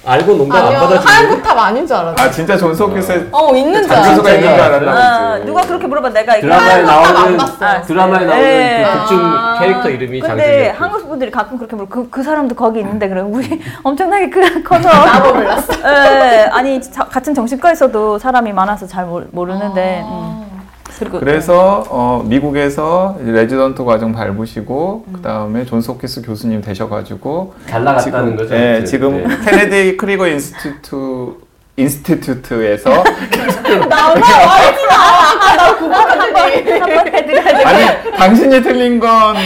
[0.03, 2.23] 알고 농담 안 아니요, 받아주는 거탑 아닌 줄 알았어.
[2.25, 4.35] 아 진짜 존스 홉킨스의 어, 있는 줄 장교수가 알았어.
[4.35, 5.47] 있는 줄 알았나 아, 보지.
[5.47, 7.65] 누가 그렇게 물어봐 내가 이거 드라마에 안 나오는 봤어.
[7.67, 8.85] 아, 드라마에 나오는 네.
[8.93, 9.59] 그 극중 아.
[9.61, 13.21] 캐릭터 이름이 근데 장준혁 한국 분들이 가끔 그렇게 물어 그, 그 사람도 거기 있는데 그래
[13.21, 15.73] 우리 엄청나게 크, 커서 나도 몰랐어.
[15.85, 20.60] 예, 아니 자- 같은 정신과에서도 사람이 많아서 잘 모르, 모르는데 음.
[21.01, 28.33] 그리고 그래서 어, 미국에서 레지던트 과정 밟으시고 그 다음에 존스 홉킨스 교수님 되셔가지고 잘 나갔다는
[28.33, 28.55] 지금, 거죠.
[28.55, 28.85] 예, 아무튼.
[28.85, 29.37] 지금 네.
[29.51, 31.37] Kennedy Krieger Institu-
[31.77, 32.91] Institute에서
[33.89, 35.57] 나 엄마 와이지 마.
[35.57, 36.79] 나 그거 하는데.
[36.79, 37.65] 한번 해드려야 돼.
[37.65, 39.37] 아니 당신이 틀린 건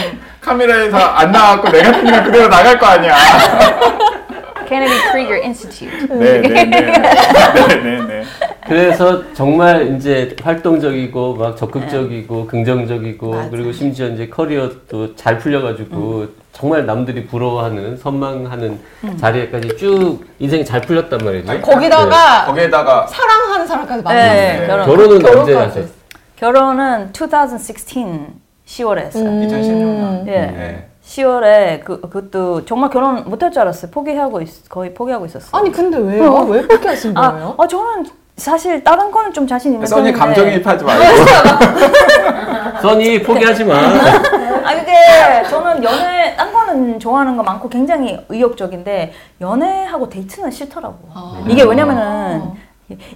[0.41, 3.15] 카메라에서 안 나왔고 내가 틀린 건 그대로 나갈 거 아니야.
[4.67, 6.09] Kennedy Krieger Institute.
[6.09, 6.65] 네네 네.
[6.65, 8.25] 네네네.
[8.67, 13.51] 그래서 정말 이제 활동적이고 막 적극적이고 긍정적이고 맞아.
[13.51, 18.79] 그리고 심지어 이제 커리어도 잘 풀려가지고 정말 남들이 부러워하는 선망하는
[19.19, 21.61] 자리에까지 쭉 인생이 잘 풀렸단 말이죠.
[21.61, 24.35] 거기다가 거기에다가 사랑하는 사람까지 만났어.
[24.35, 24.67] 네, 네.
[24.67, 24.87] 결혼.
[24.87, 25.55] 결혼은 언제.
[25.55, 25.87] 하셨어요?
[26.37, 29.25] 결혼은 2016 10월에 했어요.
[29.29, 29.47] 음.
[29.47, 30.27] 2016년.
[30.29, 30.31] 예.
[30.33, 30.89] 네.
[31.05, 33.91] 10월에 그 그것도 정말 결혼 못할 줄 알았어요.
[33.91, 35.51] 포기하고 있, 거의 포기하고 있었어요.
[35.53, 36.33] 아니 근데 왜요?
[36.33, 36.45] 어.
[36.45, 37.55] 왜 그렇게 하신 아, 거예요?
[37.59, 40.13] 어, 저는 사실 다른 거는 좀 자신 있는 써니.
[40.13, 41.05] 감정이입하지 말고.
[42.83, 43.75] 써니 포기하지 마.
[43.77, 50.99] 아 근데 저는 연애 딴 거는 좋아하는 거 많고 굉장히 의욕적인데 연애하고 데이트는 싫더라고.
[51.15, 51.45] 아.
[51.47, 52.53] 이게 왜냐면은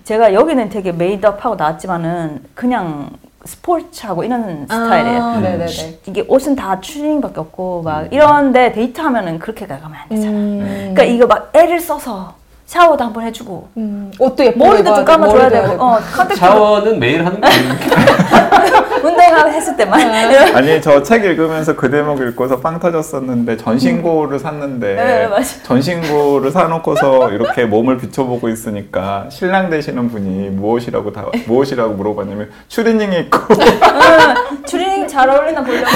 [0.04, 3.10] 제가 여기는 되게 makeup하고 나왔지만은 그냥
[3.44, 5.22] 스포츠하고 이런 스타일이에요.
[5.22, 5.66] 아, 네네네.
[6.06, 10.30] 이게 옷은 다 추리닝밖에 없고 막 이런데 데이트하면은 그렇게 가면 안 되잖아.
[10.30, 10.92] 음.
[10.94, 12.34] 그러니까 이거 막 애를 써서
[12.68, 13.66] 샤워도 한번 해주고.
[13.78, 17.56] 음, 옷도 예쁘게 머리도 좀 감아줘야 머리도 되고 어, 컨택트 샤워는 매일 하는 거예요.
[19.02, 19.98] 운동하고 했을 때만.
[20.30, 25.62] 이런- 아니 저 책 읽으면서 그 대목 읽고서 빵 터졌었는데 전신거울을 샀는데 네, 맞아.
[25.62, 33.38] 전신거울을 사놓고서 이렇게 몸을 비춰보고 있으니까 신랑 되시는 분이 무엇이라고 다 무엇이라고 물어봤냐면 추리닝 입고.
[33.54, 35.86] 응, 추리닝 잘 어울리나 보려고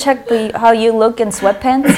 [0.00, 1.94] check the, how you look in sweatpants?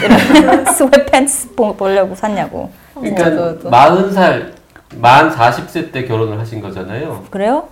[0.76, 2.70] sweatpants 보, 보려고 샀냐고
[3.10, 3.94] 그러니까 맞아, 맞아.
[3.94, 4.52] 40살,
[4.96, 7.24] 만 40세 때 결혼을 하신 거잖아요.
[7.30, 7.68] 그래요?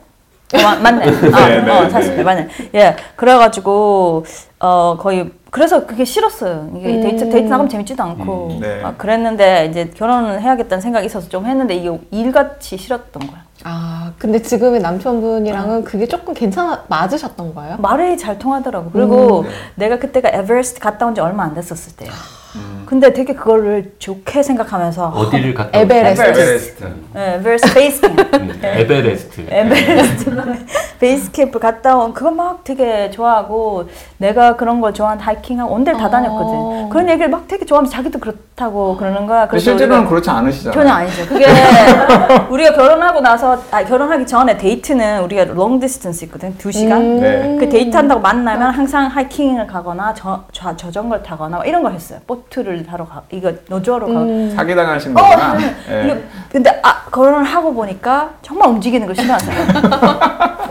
[0.52, 1.04] 어, 마- 맞네.
[1.32, 1.90] 아, 네, 네, 어, 네.
[1.90, 2.48] 사실 맞네.
[2.74, 4.24] 예, 그래가지고
[4.58, 6.70] 어 거의 그래서 그게 싫었어요.
[6.76, 7.02] 이게 음.
[7.02, 8.80] 데이트 데이트 나가면 재밌지도 않고 음, 네.
[8.82, 13.44] 막 그랬는데 이제 결혼을 해야겠다는 생각이 있어서 좀 했는데 이게 일같이 싫었던 거야.
[13.62, 17.76] 아, 근데 지금의 남편분이랑은 그게 조금 괜찮아, 맞으셨던 거예요?
[17.78, 18.90] 말이 잘 통하더라고.
[18.90, 19.50] 그리고 네.
[19.76, 22.10] 내가 그때가 에베레스트 갔다 온 지 얼마 안 됐었을 때야.
[22.56, 22.82] 음.
[22.86, 26.22] 근데 되게 그거를 좋게 생각하면서 어디를 갔다 에베레스트.
[26.22, 26.94] 에베레스트.
[27.16, 28.36] 예, 에베레스트 베이스 캠프.
[28.36, 29.46] 음, 에베레스트.
[29.48, 30.30] 에베레스트
[30.98, 36.06] 베이스 캠프 갔다 온 그거 막 되게 좋아하고 내가 그런 걸 좋아하는 하이킹하고 온데를 다
[36.06, 36.10] 어.
[36.10, 36.88] 다녔거든.
[36.90, 39.40] 그런 얘기를 막 되게 좋아하면서 자기도 그렇다고 그러는 거야.
[39.42, 40.74] 근데 그래서 실제로는 그렇지 않으시잖아요.
[40.74, 41.26] 전혀 아니죠.
[41.26, 41.46] 그게
[42.50, 46.56] 우리가 결혼하고 나서 아 결혼하기 전에 데이트는 우리가 long distance 있거든.
[46.58, 47.00] 두 시간.
[47.00, 47.20] 음.
[47.20, 47.56] 네.
[47.58, 52.18] 그 데이트 한다고 만나면 항상 하이킹을 가거나 저, 저 자전거를 타거나 뭐 이런 걸 했어요.
[52.44, 54.12] 보트를 타러 가 이거 노 저으러 가.
[54.20, 54.52] 음.
[54.54, 55.54] 사기 당하신 어, 거구나.
[55.54, 55.74] 네.
[55.90, 56.04] 예.
[56.06, 56.16] 이거-
[56.50, 60.70] 근데 아 결혼을 하고 보니까 정말 움직이는 걸 싫어하는 사람.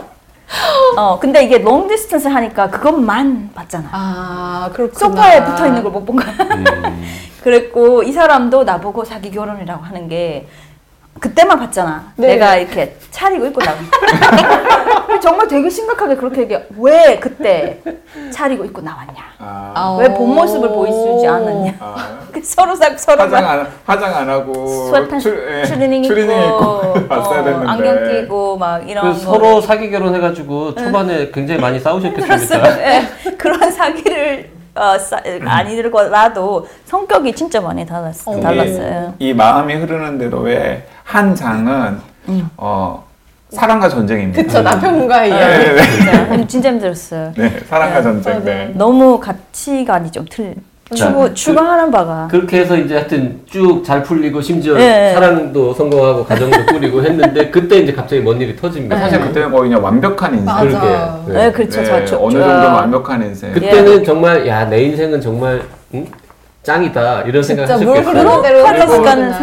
[0.96, 3.88] 어 근데 이게 long distance 하니까 그것만 봤잖아.
[3.92, 4.98] 아, 그렇구나.
[4.98, 6.32] 소파에 붙어 있는 걸 못 본 거야.
[6.56, 7.04] 음,
[7.42, 10.48] 그랬고 이 사람도 나보고 사기 결혼이라고 하는 게
[11.18, 12.12] 그때만 봤잖아.
[12.16, 12.28] 네.
[12.28, 13.78] 내가 이렇게 차리고 입고 나가.
[15.20, 16.64] 정말 되게 심각하게 그렇게 얘기해.
[16.78, 17.78] 왜 그때
[18.32, 19.12] 차리고 입고 나왔냐?
[19.38, 21.74] 아, 아, 왜본 모습을 보여주지 않았냐?
[21.80, 26.94] 아, 그 서로 사, 서로 화장 안 화장 안 하고 스웨트팬츠 추- 예, 추리닝 입고,
[27.10, 27.66] 왔어야 어, 됐는데.
[27.68, 29.14] 안경 끼고 막 이런 그 거.
[29.32, 32.34] 서로 사기 결혼해가지고 초반에 굉장히 많이 싸우셨겠습니다.
[32.36, 32.80] 그렇습니다.
[32.96, 33.02] 예,
[33.36, 38.40] 그런 사기를 어, 싸, 아니더라도 성격이 진짜 많이 달랐, 어.
[38.40, 39.14] 달랐어요.
[39.18, 42.00] 이 마음이 흐르는 대로 왜한 장은
[42.56, 43.04] 어
[43.50, 44.42] 사랑과 전쟁입니다.
[44.42, 45.64] 그쵸, 남편과의 이야기.
[45.64, 47.32] 네, 네, 진짜, 진짜 힘들었어요.
[47.36, 48.32] 네, 사랑과 전쟁.
[48.32, 48.44] 맞아요.
[48.44, 48.72] 네.
[48.74, 50.54] 너무 가치관이 좀 틀.
[50.90, 55.12] 자, 추구 그- 추구하는 바가 그렇게 해서 이제 하여튼 쭉 잘 풀리고 심지어 네.
[55.14, 58.96] 사랑도 성공하고 가정도 꾸리고 했는데 그때 이제 갑자기 뭔 일이 터집니다.
[58.96, 59.02] 네.
[59.02, 60.46] 사실 그때는 거의 그냥 완벽한 인생.
[60.46, 60.64] 맞아.
[60.64, 61.32] 그러게.
[61.32, 61.44] 네.
[61.46, 61.80] 네, 그렇죠.
[61.82, 63.52] 네, 저, 저, 어느 저- 정도 완벽한 인생.
[63.52, 65.62] 그때는 정말 야 내 인생은 정말
[65.94, 66.06] 응?
[66.62, 68.42] 짱이다 이런 생각하셨겠어요.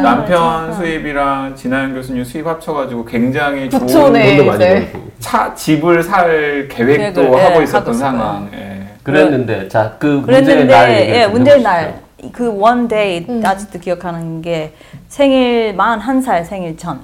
[0.04, 0.74] 남편 어.
[0.74, 4.12] 수입이랑 진하영 교수님 수입 합쳐가지고 굉장히 좋은 돈도
[4.46, 4.58] 많이.
[4.60, 5.08] 벌고.
[5.20, 7.94] 차 집을 살 계획도 계획을, 하고 예, 있었던.
[7.94, 8.50] 상황.
[9.08, 9.12] 예.
[9.12, 11.62] 그랬는데 자그 문제의 그랬는데 날예좀 문제의.
[11.62, 13.42] 날그 원데이 음.
[13.46, 14.74] 아직도 기억하는 게
[15.08, 17.00] 생일 41살 생일 전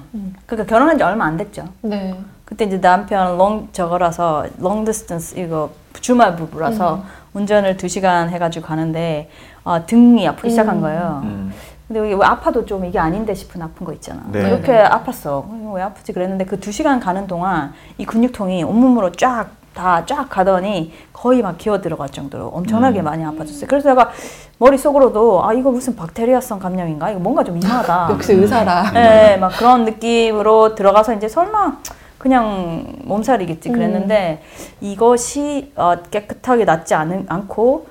[0.46, 2.14] 그러니까 결혼한 지 얼마 안 됐죠 네.
[2.44, 7.02] 그때 이제 남편 롱 저거라서 롱 디스턴스 이거 주말 부부라서 음.
[7.32, 9.30] 운전을 2시간 해 가지고 가는데
[9.64, 10.80] 어, 등이 아프기 시작한 음.
[10.82, 11.52] 거예요 음.
[11.88, 14.22] 근데 이게 왜 아파도 좀 이게 아닌데 싶은 아픈 거 있잖아.
[14.32, 14.48] 네.
[14.48, 15.26] 이렇게 아팠어.
[15.26, 16.14] 어, 왜 아프지?
[16.14, 21.80] 그랬는데 그두 시간 가는 동안 이 근육통이 온몸으로 쫙 다 쫙 가더니 거의 막 기어
[21.80, 23.04] 들어갈 정도로 엄청나게 음.
[23.04, 23.66] 많이 아파졌어요.
[23.68, 24.10] 그래서 내가
[24.58, 27.10] 머릿속으로도 아 이거 무슨 박테리아성 감염인가?
[27.10, 28.08] 이거 뭔가 좀 이상하다.
[28.14, 28.90] 역시 의사라.
[28.92, 31.78] 네, 막 그런 느낌으로 들어가서 이제 설마
[32.18, 34.42] 그냥 몸살이겠지 그랬는데
[34.80, 37.86] 이것이 어, 깨끗하게 낫지 않은, 않고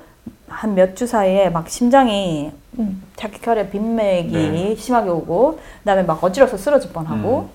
[0.48, 3.02] 한 몇 주 사이에 막 심장이 음.
[3.16, 4.74] 타키카르 빈맥이 네.
[4.76, 7.48] 심하게 오고 그다음에 막 어지러워서 쓰러질 뻔하고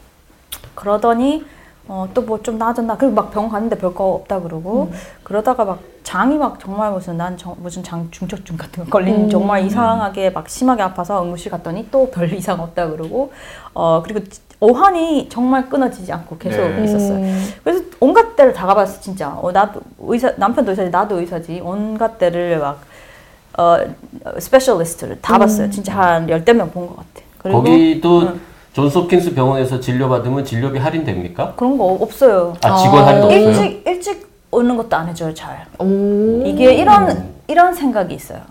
[0.75, 1.43] 그러더니
[1.89, 4.91] 어, 또 뭐 좀 나아졌나 그리고 막 병원 갔는데 별거 없다 그러고
[5.23, 9.29] 그러다가 막 장이 막 정말 무슨 난 정, 무슨 장 중척증 같은 거 걸린 음.
[9.29, 13.31] 정말 이상하게 막 심하게 아파서 응급실 갔더니 또 별 이상 없다 그러고
[13.73, 14.19] 어 그리고
[14.61, 16.83] 오한이 정말 끊어지지 않고 계속 네.
[16.83, 17.17] 있었어요.
[17.17, 17.47] 음.
[17.63, 19.29] 그래서 온갖 데를 다 가봤어 진짜.
[19.29, 22.81] 어, 나도 의사 남편도 의사지 나도 의사지 온갖 데를 막
[23.57, 23.77] 어,
[24.37, 25.39] specialist를 다 음.
[25.39, 25.69] 봤어요.
[25.71, 27.25] 진짜 한 열댓 명 본 것 같아.
[27.39, 28.41] 그리고 거기도 응.
[28.73, 31.53] 존스홉킨스 병원에서 진료받으면 진료비 할인됩니까?
[31.55, 32.55] 그런 거 없어요.
[32.63, 33.07] 아 직원 아.
[33.07, 33.47] 할인도 없어요?
[33.49, 35.65] 일찍 일찍 오는 것도 안 해줘요 잘.
[35.79, 36.43] 오.
[36.45, 38.41] 이게 이런 이런 생각이 있어요.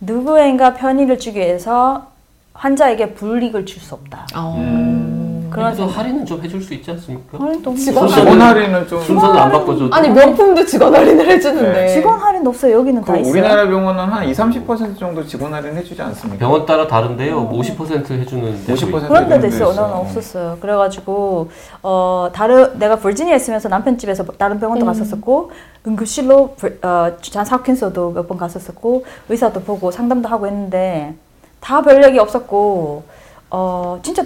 [0.00, 2.08] 누구인가 편의를 주기 위해서
[2.54, 4.26] 환자에게 불이익을 줄 수 없다.
[4.36, 4.54] 어.
[4.58, 5.21] 음.
[5.52, 7.38] 그런 그래서 할인은 좀 해줄 수 있지 않습니까?
[7.38, 8.08] 할인도 직원.
[8.08, 11.72] 직원 할인은 좀 순서는 안 바꿔줘도 아니 명품도 직원 할인을 해주는데.
[11.72, 11.88] 네.
[11.94, 12.78] 직원 할인도 없어요.
[12.78, 13.30] 여기는 다그 있어요.
[13.32, 16.38] 우리나라 병원은 한 2, 30% 정도 직원 할인 해주지 않습니까?
[16.38, 17.48] 병원 따라 다른데요.
[17.50, 19.08] 50% 해주는 데도 50% 있고.
[19.08, 19.70] 그런 데도 있어요.
[19.70, 19.80] 있어요.
[19.80, 20.58] 나는 없었어요.
[20.60, 21.50] 그래가지고
[21.82, 25.50] 어 다른 내가 버지니아 있으면서 남편 집에서 다른 병원도 갔었었고
[25.86, 31.14] 응급실로 어잔 사킨서도 몇 번 갔었었고 의사도 보고 상담도 하고 했는데
[31.60, 33.02] 다별 얘기 없었고
[33.50, 34.22] 어 진짜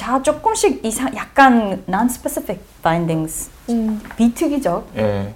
[0.00, 4.00] 자 조금씩 이상 약간 non-specific findings 음.
[4.16, 5.34] 비특이적 예.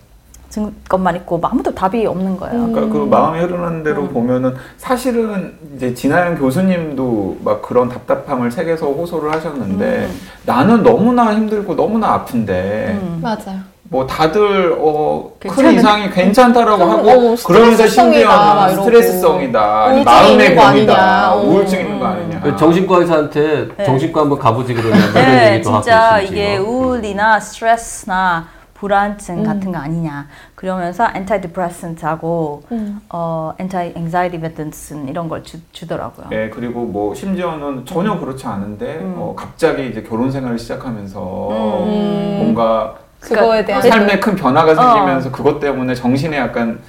[0.89, 2.69] 것만 있고 뭐 아무도 답이 없는 거예요.
[2.71, 9.35] 그러니까 그 마음이 흐르는 대로 보면은 사실은 이제 진하영 교수님도 막 그런 답답함을 책에서 호소를
[9.35, 10.09] 하셨는데
[10.47, 13.19] 나는 너무나 힘들고 너무나 아픈데 음.
[13.21, 13.61] 맞아요.
[13.91, 18.85] 뭐 다들 어, 큰 괜찮은- 이상이 괜찮다라고 음, 하고 어, 그러면서 스트레스성이다, 막 심지어는 이러고.
[18.85, 21.35] 스트레스성이다 마음의 병이다.
[21.35, 21.85] 우울증 음.
[21.85, 23.85] 있는 거 아니냐 그 정신과 의사한테 네.
[23.85, 26.69] 정신과 한번 가보지 그러냐 뭐 이런 네, 얘기도 진짜 이게 뭐.
[26.69, 29.45] 우울이나 스트레스나 불안증 음.
[29.45, 30.27] 같은 거 아니냐.
[30.55, 33.01] 그러면서 antidepressant하고 음.
[33.09, 36.27] 어 anti-anxiety medicine 이런 걸 주, 주더라고요.
[36.33, 39.15] 예, 그리고 뭐 심지어는 전혀 그렇지 않은데 음.
[39.17, 41.49] 어, 갑자기 이제 결혼 생활을 시작하면서
[41.87, 42.37] 음.
[42.43, 44.75] 뭔가 그거에 대한 삶에 큰 변화가 어.
[44.75, 46.81] 생기면서 그것 때문에 정신에 약간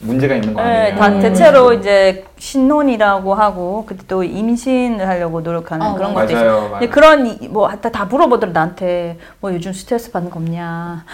[0.00, 0.96] 문제가 있는 거 네, 아니에요?
[0.98, 1.20] 다 음.
[1.20, 6.26] 대체로 이제 신혼이라고 하고 그때 또 임신을 하려고 노력하는 어, 그런 맞아요.
[6.26, 6.50] 것도 있어요.
[6.50, 6.90] 맞아요, 근데 맞아요.
[6.90, 11.04] 그런 이- 뭐 하다 다 물어보더라 나한테 뭐 요즘 스트레스 받는 거 없냐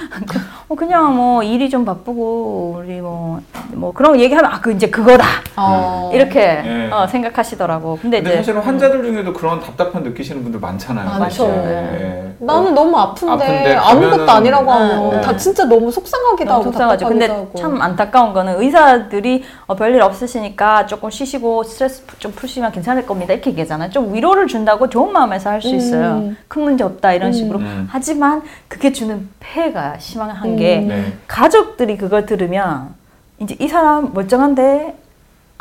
[0.68, 3.40] 어, 그냥 뭐 일이 좀 바쁘고 우리 뭐
[3.72, 5.24] 뭐 그런 거 얘기하면 아 그 이제 그거다
[5.56, 6.10] 어.
[6.12, 6.90] 이렇게 예.
[6.92, 11.18] 어, 생각하시더라고 근데 근데 이제 사실은 환자들 중에도 그런 답답한 느끼시는 분들 많잖아요.
[11.18, 11.46] 많죠.
[11.46, 11.48] 사실.
[11.62, 11.98] 네.
[12.00, 12.44] 예.
[12.44, 15.20] 나는 너무 아픈데, 아픈데 아무것도 아니라고 하면 네.
[15.20, 17.06] 다 진짜 너무 속상하기도 하고 속상하죠.
[17.08, 17.58] 근데 답답하기도 하고.
[17.74, 23.32] 참 안타까운 거는 의사들이 어, 별일 없으시니까 조금 쉬시고 스트레스 푸- 좀 푸시면 괜찮을 겁니다.
[23.34, 23.90] 이렇게 얘기하잖아요.
[23.90, 26.12] 좀 위로를 준다고 좋은 마음에서 할 수 있어요.
[26.22, 26.36] 음.
[26.48, 27.32] 큰 문제 없다 이런 음.
[27.32, 27.58] 식으로.
[27.58, 27.86] 음.
[27.90, 30.88] 하지만 그게 주는 폐해가 심한 게 음.
[30.88, 31.12] 네.
[31.26, 32.94] 가족들이 그걸 들으면
[33.38, 34.94] 이제 이 사람 멀쩡한데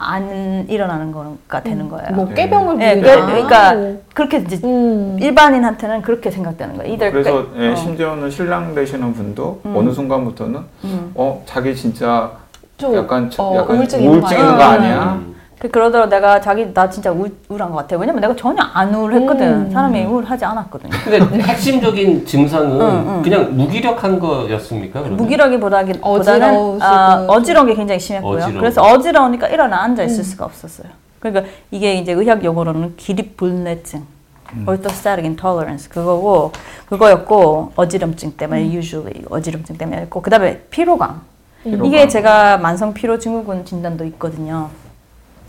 [0.02, 2.08] 안 일어나는 거가 되는 거예요.
[2.14, 2.36] 뭐 네.
[2.36, 3.26] 깨병을 네, 부리다.
[3.26, 5.18] 그러니까 그렇게 이제 음.
[5.20, 6.94] 일반인한테는 그렇게 생각되는 거예요.
[6.94, 7.76] 이들 그래서 빼- 예, 어.
[7.76, 9.76] 심지어는 신랑 되시는 분도 음.
[9.76, 11.12] 어느 순간부터는 음.
[11.16, 12.32] 어 자기 진짜
[12.80, 15.14] 좀 약간 저- 어, 약간 우울증 우울증 있는 있는 거거 아니야?
[15.22, 15.36] 음.
[15.60, 17.98] 그 그러더라고 내가 자기 나 진짜 우울, 우울 한 것 같아.
[17.98, 19.48] 왜냐면 내가 전혀 안 우울했거든.
[19.66, 19.72] 음.
[19.72, 20.90] 사람이 우울하지 않았거든요.
[21.04, 23.22] 근데 핵심적인 증상은 응, 응.
[23.22, 25.00] 그냥 무기력한 거였습니까?
[25.02, 25.18] 그러면?
[25.18, 26.80] 무기력이보다는 어지러우시고.
[26.82, 28.38] 아, 어지러운 게 굉장히 심했고요.
[28.38, 28.60] 어지러움.
[28.60, 30.24] 그래서 어지러우니까 일어나 앉아 있을 음.
[30.24, 30.88] 수가 없었어요.
[31.20, 34.06] 그러니까 이게 이제 의학 용어로는 기립불내증,
[34.54, 34.66] 음.
[34.66, 36.54] orthostatic intolerance 그거고
[36.88, 38.72] 그거였고 어지럼증 때문에 음.
[38.76, 41.20] usually 어지럼증 때문에였고 그다음에 피로감.
[41.64, 41.86] 피로감.
[41.86, 44.70] 이게 제가 만성 피로 증후군 진단도 있거든요.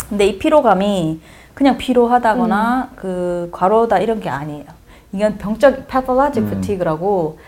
[0.09, 1.21] 근데 이 피로감이
[1.55, 2.97] 그냥 피로하다거나 음.
[2.97, 4.65] 그 과로다 이런 게 아니에요.
[5.13, 6.47] 이건 병적 pathologic 음.
[6.49, 7.39] fatigue라고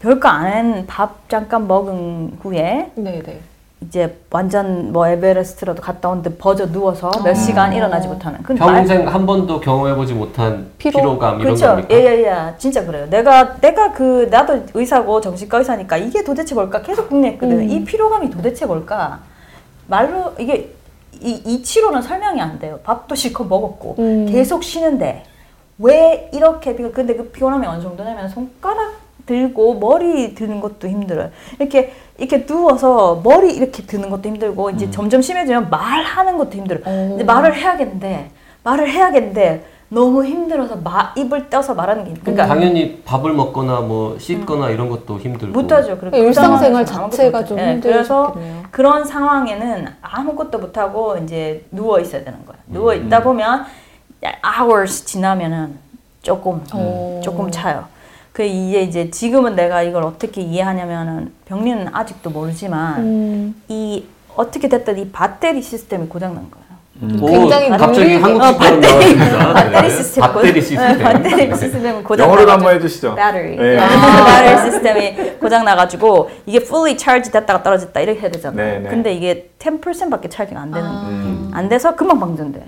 [0.00, 3.40] 별거 안밥 잠깐 먹은 후에 네네.
[3.82, 7.34] 이제 완전 뭐 에베레스트라도 갔다 온데 버저 누워서 몇 아.
[7.34, 8.38] 시간 일어나지 못하는.
[8.58, 10.98] 말- 평생 한 번도 경험해보지 못한 피로?
[10.98, 11.18] 피로?
[11.18, 11.66] 감 이런 그렇죠.
[11.68, 11.94] 겁니까?
[11.94, 12.54] 예예 예.
[12.58, 13.06] 진짜 그래요.
[13.08, 17.58] 내가 내가 그 나도 의사고 정신과 의사니까 이게 도대체 뭘까 계속 궁리했거든.
[17.58, 17.70] 음.
[17.70, 19.20] 이 피로감이 도대체 뭘까?
[19.86, 20.74] 말로 이게
[21.20, 22.78] 이, 이 치료는 설명이 안 돼요.
[22.84, 24.26] 밥도 실컷 먹었고 음.
[24.30, 25.24] 계속 쉬는데
[25.78, 28.92] 왜 이렇게 피 근데 그 피곤함이 어느 정도냐면 손가락
[29.30, 31.30] 들고 머리 드는 것도 힘들어요.
[31.60, 36.82] 이렇게 이렇게 누워서 머리 이렇게 드는 것도 힘들고 이제 점점 심해지면 말하는 것도 힘들어요.
[36.84, 37.14] 오.
[37.14, 38.30] 이제 말을 해야겠는데
[38.64, 44.70] 말을 해야겠는데 너무 힘들어서 마, 입을 떼서 말하는 게 그러니까 당연히 밥을 먹거나 뭐 씻거나
[44.70, 45.96] 이런 것도 힘들고 못하죠.
[45.96, 47.58] 그러니까 일상생활 자체가 좀.
[47.58, 48.62] 예, 그래서 힘드셨겠네요.
[48.72, 52.56] 그런 상황에는 아무것도 못하고 이제 누워 있어야 되는 거야.
[52.66, 53.06] 누워 음.
[53.06, 53.64] 있다 보면
[54.24, 55.78] hours 지나면은
[56.22, 57.20] 조금 어.
[57.22, 57.84] 조금 차요.
[58.32, 63.62] 그 이게 이제 지금은 내가 이걸 어떻게 이해하냐면은 병리는 아직도 모르지만 음.
[63.68, 64.04] 이
[64.36, 66.60] 어떻게 됐든 이 배터리 시스템이 고장 난 거예요.
[67.22, 69.54] 오, 굉장히 갑자기 능력이- 한국 어, 나왔습니다.
[69.54, 69.90] 배터리 네.
[69.90, 70.98] 시스템 배터리 시스템.
[70.98, 73.14] 네, 배터리 시스템은 고장 영어로도 나가지고 한번 해주시죠.
[73.16, 73.56] battery.
[73.56, 73.78] 네.
[73.78, 78.66] 아, battery 시스템이 고장 나가지고 이게 fully charge 됐다가 떨어졌다 이렇게 해야 되잖아요.
[78.66, 78.88] 네, 네.
[78.90, 81.06] 근데 이게 10%밖에 차지가 안 되는 아.
[81.08, 81.50] 음.
[81.54, 82.62] 안 돼서 금방 방전돼.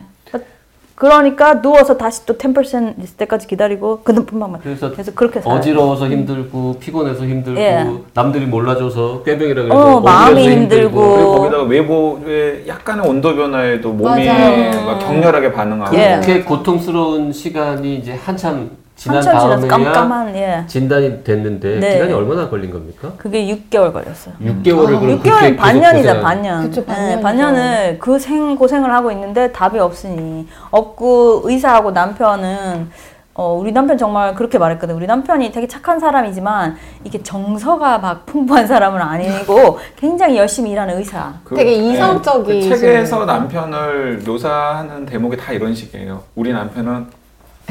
[1.03, 5.59] 그러니까 누워서 다시 또 10% 있을 때까지 기다리고 그다음 금방 그래서 계속 그렇게 살아요.
[5.59, 7.85] 어지러워서 힘들고 피곤해서 힘들고 예.
[8.15, 11.15] 남들이 몰라줘서 꾀병이라 그래서 어, 마음이 힘들고.
[11.17, 14.85] 그리고 거기다가 외부의 약간의 온도 변화에도 몸이 맞아요.
[14.87, 16.21] 막 격렬하게 반응하고 예.
[16.23, 18.71] 그렇게 고통스러운 시간이 이제 한참
[19.03, 20.65] 지난 다음에야 깜깜한 예.
[20.69, 21.95] 진단이 됐는데 네.
[21.95, 23.11] 기간이 얼마나 걸린 겁니까?
[23.19, 24.35] 그게 6개월 걸렸어요.
[24.41, 26.63] 6개월을 그럼 6개월이 그렇게 반년이죠, 계속 고생한- 반년.
[26.63, 27.23] 그쵸, 네, 반년이죠.
[27.23, 32.91] 반년을 그 생 고생을 하고 있는데 답이 없으니 없고 의사하고 남편은
[33.35, 34.95] 어, 우리 남편 정말 그렇게 말했거든.
[34.95, 41.33] 우리 남편이 되게 착한 사람이지만 이게 정서가 막 풍부한 사람은 아니고 굉장히 열심히 일하는 의사.
[41.43, 46.23] 그- 되게 네, 이성적인 그 책에서 남편을 묘사하는 대목이 다 이런 식이에요.
[46.37, 47.22] 우리 남편은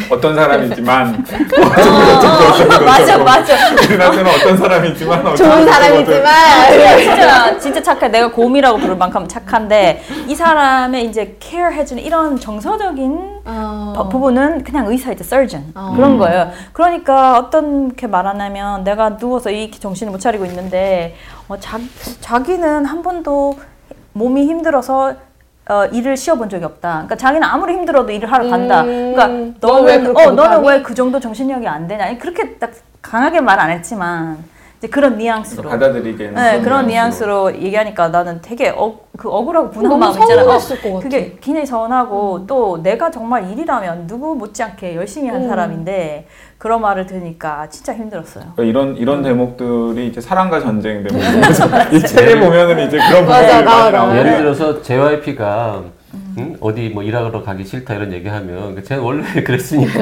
[0.09, 1.25] 어떤 사람이지만
[2.85, 3.53] 맞아, 맞아.
[3.87, 6.33] 우리 남편은 어떤 사람이지만 좋은 사람이지만
[6.97, 8.07] 진짜 진짜 착해.
[8.09, 13.93] 내가 곰이라고 부를 만큼 착한데 이 사람의 이제 케어 해주는 이런 정서적인 어.
[13.95, 15.93] 부- 부분은 그냥 의사이자 surgeon 어.
[15.95, 16.51] 그런 거예요.
[16.73, 21.15] 그러니까 어떻게 말하냐면 내가 누워서 이 정신을 못 차리고 있는데
[21.47, 21.79] 어, 자,
[22.21, 23.59] 자기는 한 번도
[24.13, 25.13] 몸이 힘들어서
[25.71, 26.89] 어, 일을 쉬어본 적이 없다.
[26.91, 28.81] 그러니까 자기는 아무리 힘들어도 일을 하러 간다.
[28.81, 29.27] 음, 그러니까
[29.61, 30.65] 너는 어 너는?
[30.65, 32.17] 왜 그 정도 정신력이 안 되냐?
[32.17, 34.37] 그렇게 딱 강하게 말 안 했지만
[34.81, 35.69] 이제 그런 뉘앙스로.
[35.69, 37.51] 받아들이기에는 네, 그런 뉘앙스로.
[37.51, 40.41] 뉘앙스로 얘기하니까 나는 되게 어, 그 억울하고 분한 너무 마음 있잖아.
[40.95, 40.99] 어.
[40.99, 45.47] 그게 굉장히 서운하고 또 내가 정말 일이라면 누구 못지않게 열심히 한 음.
[45.47, 46.25] 사람인데
[46.57, 48.53] 그런 말을 들으니까 진짜 힘들었어요.
[48.55, 51.95] 그러니까 이런 이런 대목들이 이제 사랑과 전쟁 대목이죠.
[51.95, 53.91] 이 책에 보면은 이제 그런 나와, 많이.
[53.91, 55.83] 나오는데 예를 들어서 JYP가
[56.37, 56.57] 응?
[56.59, 59.99] 어디 뭐 일하러 가기 싫다 이런 얘기하면 그 제가 원래 그랬으니까.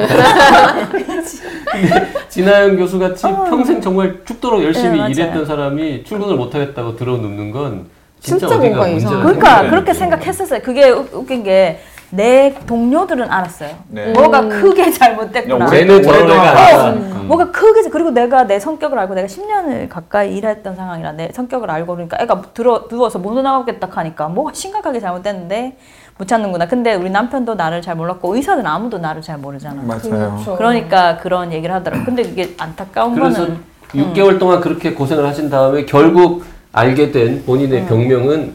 [0.90, 5.10] 근데 진아영 교수 같이 평생 정말 죽도록 열심히 네.
[5.10, 7.86] 일했던 사람이 출근을 못 하겠다고 들어눕는 건
[8.20, 9.22] 진짜, 진짜 뭔가 문제가 이상하네.
[9.22, 10.60] 그러니까 그렇게 생각했었어요.
[10.62, 13.70] 그게 웃- 웃긴 게 내 동료들은 알았어요.
[13.88, 14.12] 네.
[14.12, 14.48] 뭐가 음.
[14.48, 15.66] 크게 잘못됐구나.
[15.68, 16.88] 쟤는 저런 애가.
[16.88, 17.24] 어, 음.
[17.28, 21.94] 뭐가 크게 그리고 내가 내 성격을 알고 내가 10년을 가까이 일했던 상황이라 내 성격을 알고
[21.94, 25.76] 그러니까 애가 들어 누워서 못 나가겠다 하니까 뭐가 심각하게 잘못됐는데
[26.18, 26.66] 못 찾는구나.
[26.66, 29.80] 근데 우리 남편도 나를 잘 몰랐고 의사는 아무도 나를 잘 모르잖아.
[29.82, 30.00] 맞아요.
[30.02, 30.56] 그렇죠.
[30.56, 32.04] 그러니까 그런 얘기를 하더라고.
[32.04, 33.58] 근데 그게 안타까운 그래서 거는
[33.94, 38.54] 6개월 동안 그렇게 고생을 하신 다음에 결국 알게 된 본인의 병명은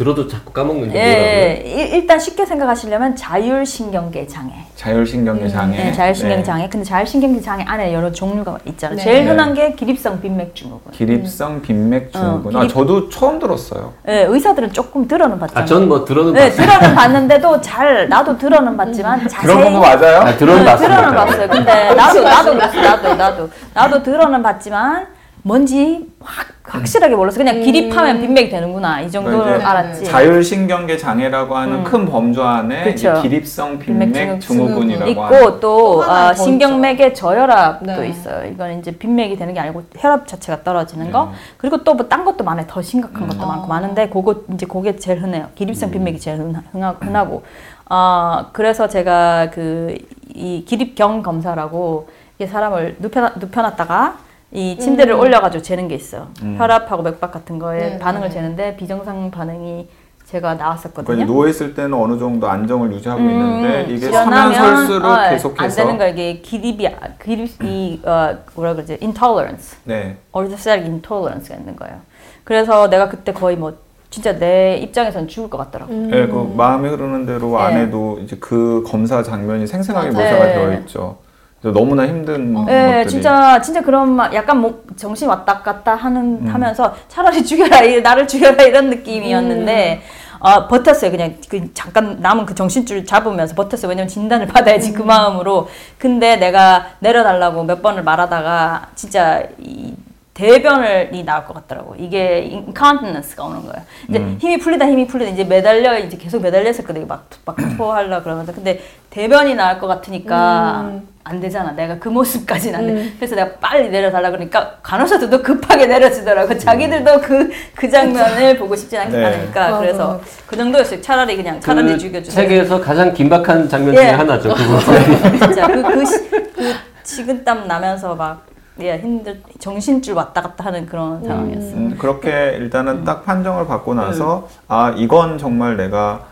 [0.00, 1.30] 들어도 자꾸 까먹는 게 예, 뭐라고요?
[1.36, 1.62] 예.
[1.66, 4.52] 일- 일단 쉽게 생각하시려면 자율신경계 장애.
[4.74, 5.76] 자율신경계 장애.
[5.76, 6.66] 네, 자율신경 장애.
[6.70, 8.96] 근데 자율신경 장애 안에 여러 종류가 있잖아요.
[8.96, 9.02] 네.
[9.04, 9.30] 제일 네.
[9.30, 10.90] 흔한 게 기립성 빈맥 증후군.
[10.92, 12.56] 기립성 빈맥 증후군.
[12.56, 13.92] 어, 아, 기립- 저도 처음 들었어요.
[14.08, 15.62] 예, 의사들은 조금 들어는 봤잖아요.
[15.64, 16.66] 아, 전 뭐 들어는 네, 봤어요.
[16.66, 20.20] 들어는 봤는데도 잘 나도 들어는 봤지만 자세히 그런 거 맞아요?
[20.20, 20.96] 아, 들어는 네, 봤습니다.
[20.96, 21.48] 들어는 봤어요.
[21.48, 22.54] 근데 나도 나도.
[22.54, 25.06] 나도 나도 나도 들어는 봤지만
[25.42, 27.38] 뭔지 확 확실하게 몰랐어.
[27.38, 30.04] 그냥 기립하면 빈맥이 되는구나 이 정도를 그러니까 이제 알았지.
[30.04, 31.84] 자율신경계 장애라고 하는 음.
[31.84, 33.10] 큰 범주 안에 그쵸.
[33.12, 38.08] 이제 기립성 빈맥 빈맥 증후군 증후군이라고 하는 있고 또또 어, 더 신경맥의 저혈압도 네.
[38.08, 38.48] 있어요.
[38.50, 41.12] 이건 이제 빈맥이 되는 게 아니고 혈압 자체가 떨어지는 네.
[41.12, 41.32] 거.
[41.56, 42.66] 그리고 또 뭐 딴 것도 많아요.
[42.68, 43.48] 더 심각한 것도 음.
[43.48, 43.68] 많고 아.
[43.68, 45.48] 많은데 그거 이제 그게 제일 흔해요.
[45.56, 45.92] 기립성 음.
[45.92, 47.42] 빈맥이 제일 흔하, 흔하- 흔하고.
[47.88, 49.96] 어, 그래서 제가 그
[50.32, 54.14] 이 기립경 검사라고 이게 사람을 눕혀 눕혀놨다가
[54.52, 55.20] 이 침대를 음.
[55.20, 56.28] 올려가지고 재는 게 있어요.
[56.42, 56.56] 음.
[56.58, 58.34] 혈압하고 맥박 같은 거에 네, 반응을 네.
[58.34, 59.88] 재는데 비정상 반응이
[60.26, 61.16] 제가 그러니까 나왔었거든요.
[61.16, 65.76] 이제 누워 있을 때는 어느 정도 안정을 유지하고 있는데 이게 서면 설수록 어, 안 계속해서
[65.76, 66.88] 되는 거야 이게 기립이
[67.22, 70.16] 기립이 어 뭐라 그러지 intolerance 네.
[70.32, 71.96] orthostatic intolerance가 있는 거예요.
[72.44, 73.76] 그래서 내가 그때 거의 뭐
[74.08, 75.92] 진짜 내 입장에선 죽을 것 같더라고.
[75.92, 76.10] 음.
[76.12, 77.62] 예, 그 마음에 흐르는 대로 네.
[77.62, 80.10] 안에도 이제 그 검사 장면이 생생하게.
[80.10, 80.54] 묘사가 네.
[80.54, 81.18] 되어 있죠.
[81.62, 82.66] 너무나 힘든 어.
[82.70, 86.48] 예, 것들이 진짜 진짜 그런 막 약간 뭐 정신 왔다 갔다 하는 음.
[86.48, 90.02] 하면서 차라리 죽여라 이- 나를 죽여라 이런 느낌이었는데
[90.38, 91.10] 어, 버텼어요.
[91.10, 93.90] 그냥 그 잠깐 남은 그 정신줄 잡으면서 버텼어요.
[93.90, 95.68] 왜냐면 진단을 받아야지 그 마음으로.
[95.98, 99.94] 근데 내가 내려달라고 몇 번을 말하다가 진짜 이
[100.32, 101.94] 대변을이 나올 것 같더라고.
[101.98, 103.84] 이게 incontinence가 오는 거예요.
[104.08, 104.38] 이제 음.
[104.40, 107.04] 힘이 풀리다 힘이 풀리다 이제 매달려 이제 계속 매달려 있었거든요.
[107.06, 111.08] 막막 토하려 그러면서 근데 대변이 나올 것 같으니까 음.
[111.22, 111.72] 안 되잖아.
[111.72, 112.92] 내가 그 모습까지는 안 돼.
[112.94, 113.12] 음.
[113.18, 116.56] 그래서 내가 빨리 내려달라 그러니까 간호사들도 급하게 내려주더라고.
[116.56, 119.24] 자기들도 그, 그 장면을 보고 싶지 않, 네.
[119.24, 119.78] 않으니까.
[119.78, 121.00] 그래서 그 정도였어요.
[121.02, 122.48] 차라리 그냥 차라리 그 죽여주세요.
[122.48, 123.98] 책에서 가장 긴박한 장면 예.
[123.98, 124.54] 중에 하나죠.
[124.54, 125.38] 그.
[125.38, 128.46] 진짜 그, 그, 시- 그 식은땀 나면서 막
[128.80, 131.74] 예, 힘들 정신줄 왔다 갔다 하는 그런 상황이었어요.
[131.74, 136.22] 음, 그렇게 일단은 딱 판정을 받고 나서 아 이건 정말 내가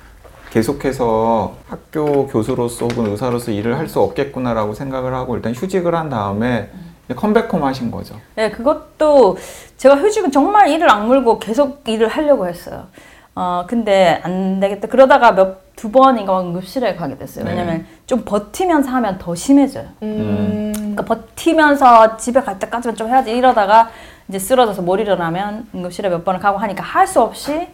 [0.50, 6.68] 계속해서 학교 교수로서 혹은 의사로서 일을 할 수 없겠구나라고 생각을 하고 일단 휴직을 한 다음에
[7.14, 8.16] 컴백홈 하신 거죠.
[8.34, 9.38] 네, 그것도
[9.78, 12.84] 제가 휴직은 정말 일을 악물고 계속 일을 하려고 했어요.
[13.34, 14.88] 어, 근데 안 되겠다.
[14.88, 17.44] 그러다가 몇, 두 번인가 응급실에 가게 됐어요.
[17.44, 17.52] 네.
[17.52, 19.86] 왜냐면 좀 버티면서 하면 더 심해져요.
[20.02, 20.72] 음.
[20.74, 23.88] 그러니까 버티면서 집에 갈 때까지만 좀 해야지 이러다가
[24.28, 27.68] 이제 쓰러져서 못 일어나면 응급실에 몇 번을 가고 하니까 할 수 없이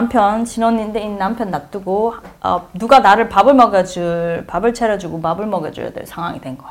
[0.00, 6.06] 남편 신혼인데 이 남편 놔두고 어, 누가 나를 밥을 먹여줄 밥을 차려주고 밥을 먹여줘야 될
[6.06, 6.70] 상황이 된 거야.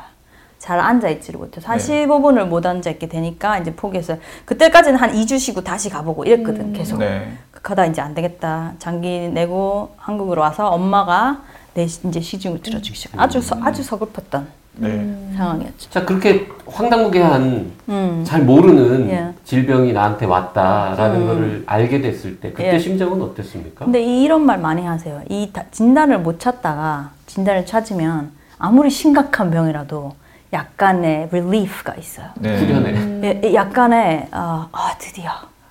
[0.58, 1.60] 잘 앉아 있지를 못해.
[1.60, 4.18] 45분을 못 앉아 있게 되니까 이제 포기했어요.
[4.46, 6.98] 그때까지는 한 2주 쉬고 다시 가보고 이랬거든 계속.
[6.98, 7.32] 네.
[7.62, 8.72] 가다 이제 안 되겠다.
[8.78, 11.42] 장기 내고 한국으로 와서 엄마가
[11.74, 13.20] 내 시- 이제 시중을 들어주기 시작.
[13.20, 15.32] 아주 서, 아주 서글펐던 네.
[15.36, 15.90] 상황이었죠.
[15.90, 18.24] 자 그렇게 황당무계한 음.
[18.26, 19.32] 잘 모르는 예.
[19.44, 21.26] 질병이 나한테 왔다라는 음.
[21.26, 22.78] 거를 알게 됐을 때 그때 예.
[22.78, 23.84] 심정은 어땠습니까?
[23.84, 25.20] 근데 이- 이런 말 많이 하세요.
[25.28, 30.12] 이 다- 진단을 못 찾다가 진단을 찾으면 아무리 심각한 병이라도
[30.52, 32.26] 약간의 relief가 있어요.
[32.36, 32.58] 네.
[32.58, 33.20] 후련해.
[33.24, 35.30] 예, 예, 약간의 아, 아, 드디어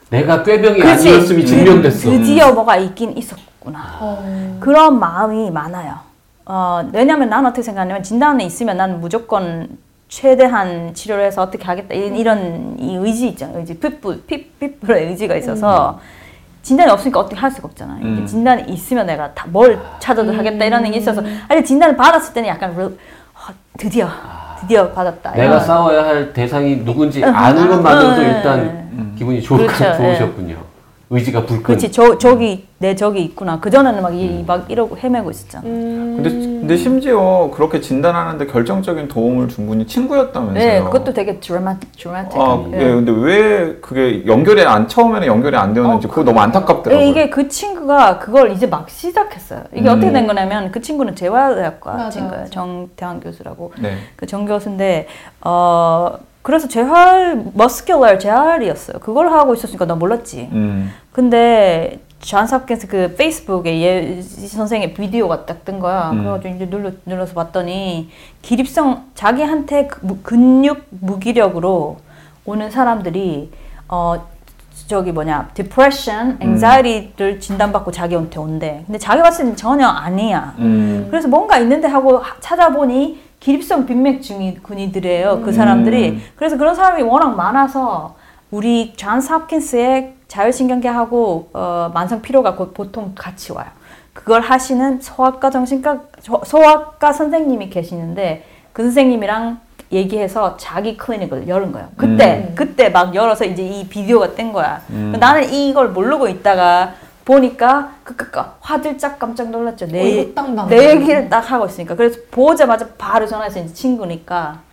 [0.10, 1.10] 내가 꾀병이 그치?
[1.10, 2.10] 아니었음이 증명됐어.
[2.10, 3.80] 드디어 뭐가 있긴 있었구나.
[4.00, 4.58] 어.
[4.60, 5.96] 그런 마음이 많아요.
[6.52, 9.68] 어, 왜냐면 난 어떻게 생각하냐면 진단에 있으면 난 무조건
[10.08, 13.60] 최대한 치료를 해서 어떻게 하겠다 이- 이런 이 의지 있잖아요.
[13.60, 16.00] 의지 핏불 핏 핏불의 의지가 있어서
[16.64, 18.04] 진단이 없으니까 어떻게 할 수가 없잖아요.
[18.04, 18.26] 음.
[18.26, 22.76] 진단이 있으면 내가 다 뭘 찾아도 하겠다 이런 게 있어서 아니 진단을 받았을 때는 약간
[22.76, 22.98] 르-
[23.36, 24.10] 아, 드디어
[24.62, 25.32] 드디어 받았다.
[25.34, 25.60] 내가 이런.
[25.60, 27.30] 싸워야 할 대상이 누군지 응.
[27.34, 28.28] 아는 것만으로도 응.
[28.28, 28.60] 일단
[28.94, 29.16] 음.
[29.16, 29.78] 기분이 좋, 그렇죠.
[29.98, 30.56] 좋으셨군요.
[31.12, 31.64] 의지가 불끈.
[31.64, 33.60] 그렇지 저 저기 내 저기 있구나.
[33.60, 35.66] 그 전에는 막 이막 이러고 헤매고 있었잖아.
[35.66, 36.14] 음.
[36.16, 40.64] 근데, 근데 심지어 그렇게 진단하는데 결정적인 도움을 준 분이 친구였다면서요.
[40.64, 42.40] 네, 그것도 되게 드라마틱, 드라마틱.
[42.40, 47.04] 아, 예, 근데 왜 그게 연결이 안 처음에는 연결이 안 되었는지 그거 너무 안타깝더라고요.
[47.04, 49.64] 예, 이게 그 친구가 그걸 이제 막 시작했어요.
[49.74, 49.96] 이게 음.
[49.98, 52.46] 어떻게 된 거냐면 그 친구는 재활의학과 친구예요.
[52.52, 53.74] 정태환 교수라고.
[53.80, 53.98] 네.
[54.16, 55.08] 그정 교수인데
[55.42, 59.00] 어 그래서 재활 muscular 재활이었어요.
[59.00, 60.50] 그걸 하고 있었으니까 나 몰랐지.
[60.52, 60.92] 음.
[61.12, 66.12] 근데 존스홉킨스 그 페이스북에 얘 선생의 비디오가 딱 뜬 거야.
[66.12, 66.20] 음.
[66.20, 68.10] 그래가지고 이제 눌러 눌러서 봤더니
[68.42, 71.98] 기립성 자기한테 그 무- 근육 무기력으로
[72.46, 73.52] 오는 사람들이
[73.88, 74.28] 어
[74.88, 78.84] 저기 뭐냐 depression, anxiety를 진단받고 자기한테 온대.
[78.86, 80.56] 근데 자기 봤을 때는 전혀 아니야.
[80.58, 81.08] 음.
[81.10, 85.42] 그래서 뭔가 있는데 하고 하- 찾아보니 기립성 빈맥증후군이들이에요.
[85.44, 86.10] 그 사람들이.
[86.10, 86.22] 음.
[86.36, 88.16] 그래서 그런 사람이 워낙 많아서
[88.52, 93.68] 우리 존스홉킨스의 자율신경계하고 어, 만성 피로가 곧 보통 같이 와요.
[94.14, 99.60] 그걸 하시는 소아과 정신과 저- 소아과 선생님이 계시는데 그 선생님이랑
[99.92, 101.88] 얘기해서 자기 클리닉을 열은 거예요.
[101.96, 102.56] 그때 음.
[102.56, 104.82] 그때 막 열어서 이제 이 비디오가 뜬 거야.
[104.90, 105.16] 음.
[105.20, 106.94] 나는 이걸 모르고 있다가
[107.30, 109.86] 보니까 그, 그, 그 화들짝 깜짝 놀랐죠.
[109.86, 110.76] 어, 내, 나오네.
[110.76, 111.96] 내 얘기를 딱 하고 있으니까.
[111.96, 114.68] 그래서 보자마자 바로 전화해서 이제 친구니까.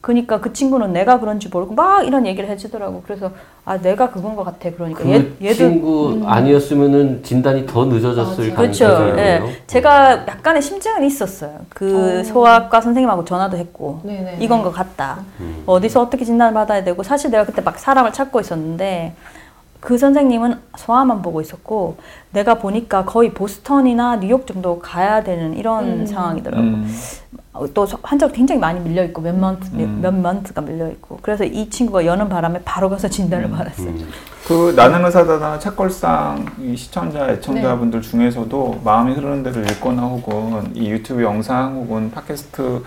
[0.00, 3.02] 그니까 그 친구는 내가 그런지 모르고 막 이런 얘기를 해주더라고.
[3.06, 3.30] 그래서
[3.64, 4.68] 아 내가 그건 것 같아.
[4.72, 8.56] 그러니까 그 얘, 얘도 친구 아니었으면은 진단이 더 늦어졌을 맞아.
[8.56, 9.18] 가능성이 그렇죠.
[9.20, 9.62] 예.
[9.68, 11.52] 제가 약간의 심증은 있었어요.
[11.68, 12.24] 그 어.
[12.24, 14.38] 소아과 선생님하고 전화도 했고 네네.
[14.40, 15.20] 이건 것 같다.
[15.38, 15.62] 음.
[15.66, 19.14] 어디서 어떻게 진단을 받아야 되고 사실 내가 그때 막 사람을 찾고 있었는데
[19.82, 21.96] 그 선생님은 소아만 보고 있었고
[22.30, 26.06] 내가 보니까 거의 보스턴이나 뉴욕 정도 가야 되는 이런 음.
[26.06, 26.62] 상황이더라고.
[26.62, 26.96] 음.
[27.52, 29.98] 어, 또 서- 환자가 굉장히 많이 밀려 있고 몇 month 음.
[30.00, 33.88] 몇 month가 밀려 있고 그래서 이 친구가 여는 바람에 바로 가서 진단을 받았어요.
[33.88, 34.08] 음.
[34.46, 38.08] 그 나는 의사다나 책걸상 이 시청자 애청자분들 네.
[38.08, 42.84] 중에서도 마음이 흐르는 대로 읽거나 혹은 이 유튜브 영상 혹은 팟캐스트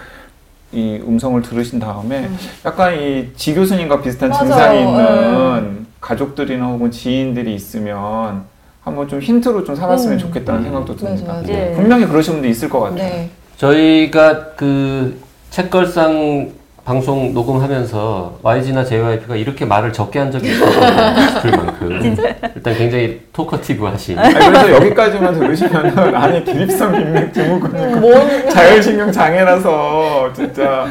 [0.72, 2.30] 이 음성을 들으신 다음에
[2.66, 4.46] 약간 이 지 교수님과 비슷한 맞아요.
[4.48, 8.44] 증상이 있는 가족들이나 혹은 지인들이 있으면
[8.84, 10.20] 한번 좀 힌트로 좀 삼았으면 음.
[10.20, 10.64] 좋겠다는 음.
[10.66, 11.26] 생각도 듭니다.
[11.34, 11.54] 맞아, 맞아.
[11.54, 11.74] 예.
[11.76, 12.98] 분명히 그러신 분도 있을 것 같아요.
[12.98, 13.30] 네.
[13.58, 16.52] 저희가 그 책걸상
[16.84, 20.54] 방송 녹음하면서 YG나 JYP가 이렇게 말을 적게 한 적이.
[20.54, 22.16] 싶을 만큼.
[22.56, 24.20] 일단 굉장히 토커티브 하신.
[24.20, 30.88] 아니, 그래서 여기까지만 들으시면은 아니 기립성 빈맥 증후군은 뭔 자율신경 장애라서 진짜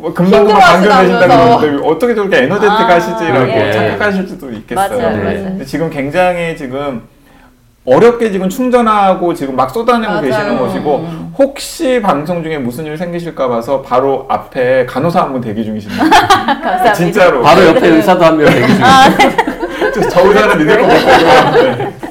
[0.00, 0.88] 뭐 금방 금방 힘들어하시다면서.
[1.18, 3.72] 감겨내신다고 그러는데 어떻게 저렇게 에너제틱하시지라고 아, 예.
[3.72, 4.98] 착각하실 수도 있겠어요.
[4.98, 5.22] 맞아요, 네.
[5.22, 5.44] 맞아요.
[5.44, 7.02] 근데 지금 굉장히 지금
[7.84, 10.26] 어렵게 지금 충전하고 지금 막 쏟아내고 맞아요.
[10.26, 11.06] 계시는 것이고
[11.38, 16.04] 혹시 방송 중에 무슨 일 생기실까 봐서 바로 앞에 간호사 한 분 대기 중이십니다.
[16.10, 16.92] 감사합니다.
[16.92, 17.40] 진짜로.
[17.42, 19.92] 바로 옆에 의사도 한 명 대기 중이에요.
[19.94, 21.76] 저- 저 의사를 믿을 것 같아요.
[21.76, 21.94] 네.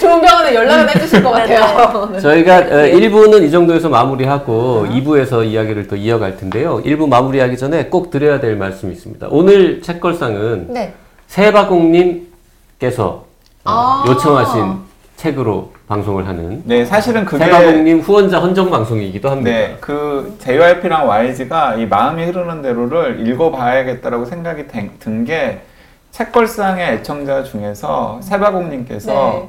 [0.00, 2.08] 좋은 병원에 연락을 해주실 것 같아요.
[2.12, 2.20] 네.
[2.20, 6.82] 저희가 어, 1부는 이 정도에서 마무리하고 2부에서 이야기를 또 이어갈 텐데요.
[6.82, 9.28] 1부 마무리하기 전에 꼭 드려야 될 말씀이 있습니다.
[9.30, 10.94] 오늘 책걸상은 네.
[11.28, 13.24] 세바공님께서 어,
[13.64, 14.04] 아.
[14.08, 19.50] 요청하신 책으로 방송을 하는 네, 사실은 그게 세바공님 후원자 헌정 방송이기도 합니다.
[19.50, 24.64] 네, 그 JYP랑 YG가 이 마음이 흐르는 대로를 읽어봐야겠다라고 생각이
[25.00, 25.60] 든게
[26.12, 29.48] 책걸상의 애청자 중에서 세바공님께서 네.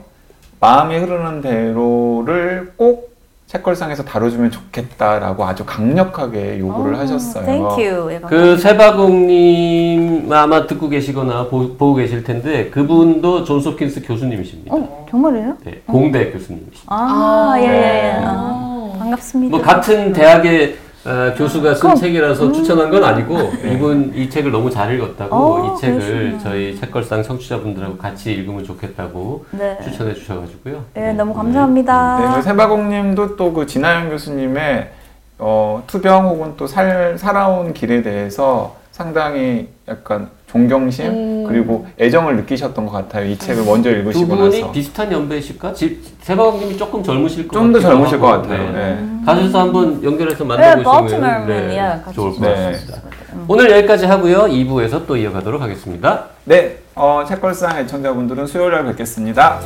[0.59, 3.09] 마음이 흐르는 대로를 꼭
[3.47, 7.45] 책걸상에서 다뤄주면 좋겠다라고 아주 강력하게 요구를 하셨어요.
[7.45, 8.11] Thank you.
[8.13, 8.57] 예, 그.
[8.57, 14.75] 세바공님 아마 듣고 계시거나 보, 고 계실 텐데 그분도 존스홉킨스 교수님이십니다.
[14.75, 15.57] 어, 정말이에요?
[15.63, 16.83] 네, 공대 교수님이십니다.
[16.87, 17.59] 아, 아.
[17.59, 17.71] 예, 예, 예.
[17.71, 18.21] 네.
[18.23, 19.57] 아, 반갑습니다.
[19.57, 20.75] 뭐 같은 대학의
[21.05, 23.37] 어, 교수가 쓴 그럼, 책이라서 추천한 건 아니고
[23.71, 26.39] 이분 이 책을 너무 잘 읽었다고 어, 이 책을 그러시구나.
[26.39, 29.77] 저희 책걸상 청취자분들하고 같이 읽으면 좋겠다고 네.
[29.83, 30.83] 추천해 주셔가지고요.
[30.97, 32.19] 예, 너무 오늘 감사합니다.
[32.19, 34.91] 네, 그 세바공님도 또 그 진아영 교수님의
[35.39, 41.43] 어, 투병 혹은 또 살, 살아온 길에 대해서 상당히 약간 존경심 음.
[41.47, 43.25] 그리고 애정을 느끼셨던 것 같아요.
[43.25, 45.73] 이 책을 먼저 두 읽으시고 분이 나서 비슷한 연배실까?
[45.73, 48.27] 지- 세바왕님이 조금 젊으실 것 좀더 같기도 젊으실 것.
[48.27, 48.71] 같아요.
[48.71, 48.95] 네.
[48.95, 49.07] 네.
[49.25, 50.83] 가셔서 한번 연결해서 네, 만나보시면.
[52.03, 52.71] 같이 좋을 것 네.
[52.71, 53.01] 같습니다.
[53.47, 54.45] 오늘 여기까지 하고요.
[54.45, 56.25] 2부에서 또 이어가도록 하겠습니다.
[56.45, 59.59] 네, 어, 책걸상 애청자분들은 수요일 날 뵙겠습니다.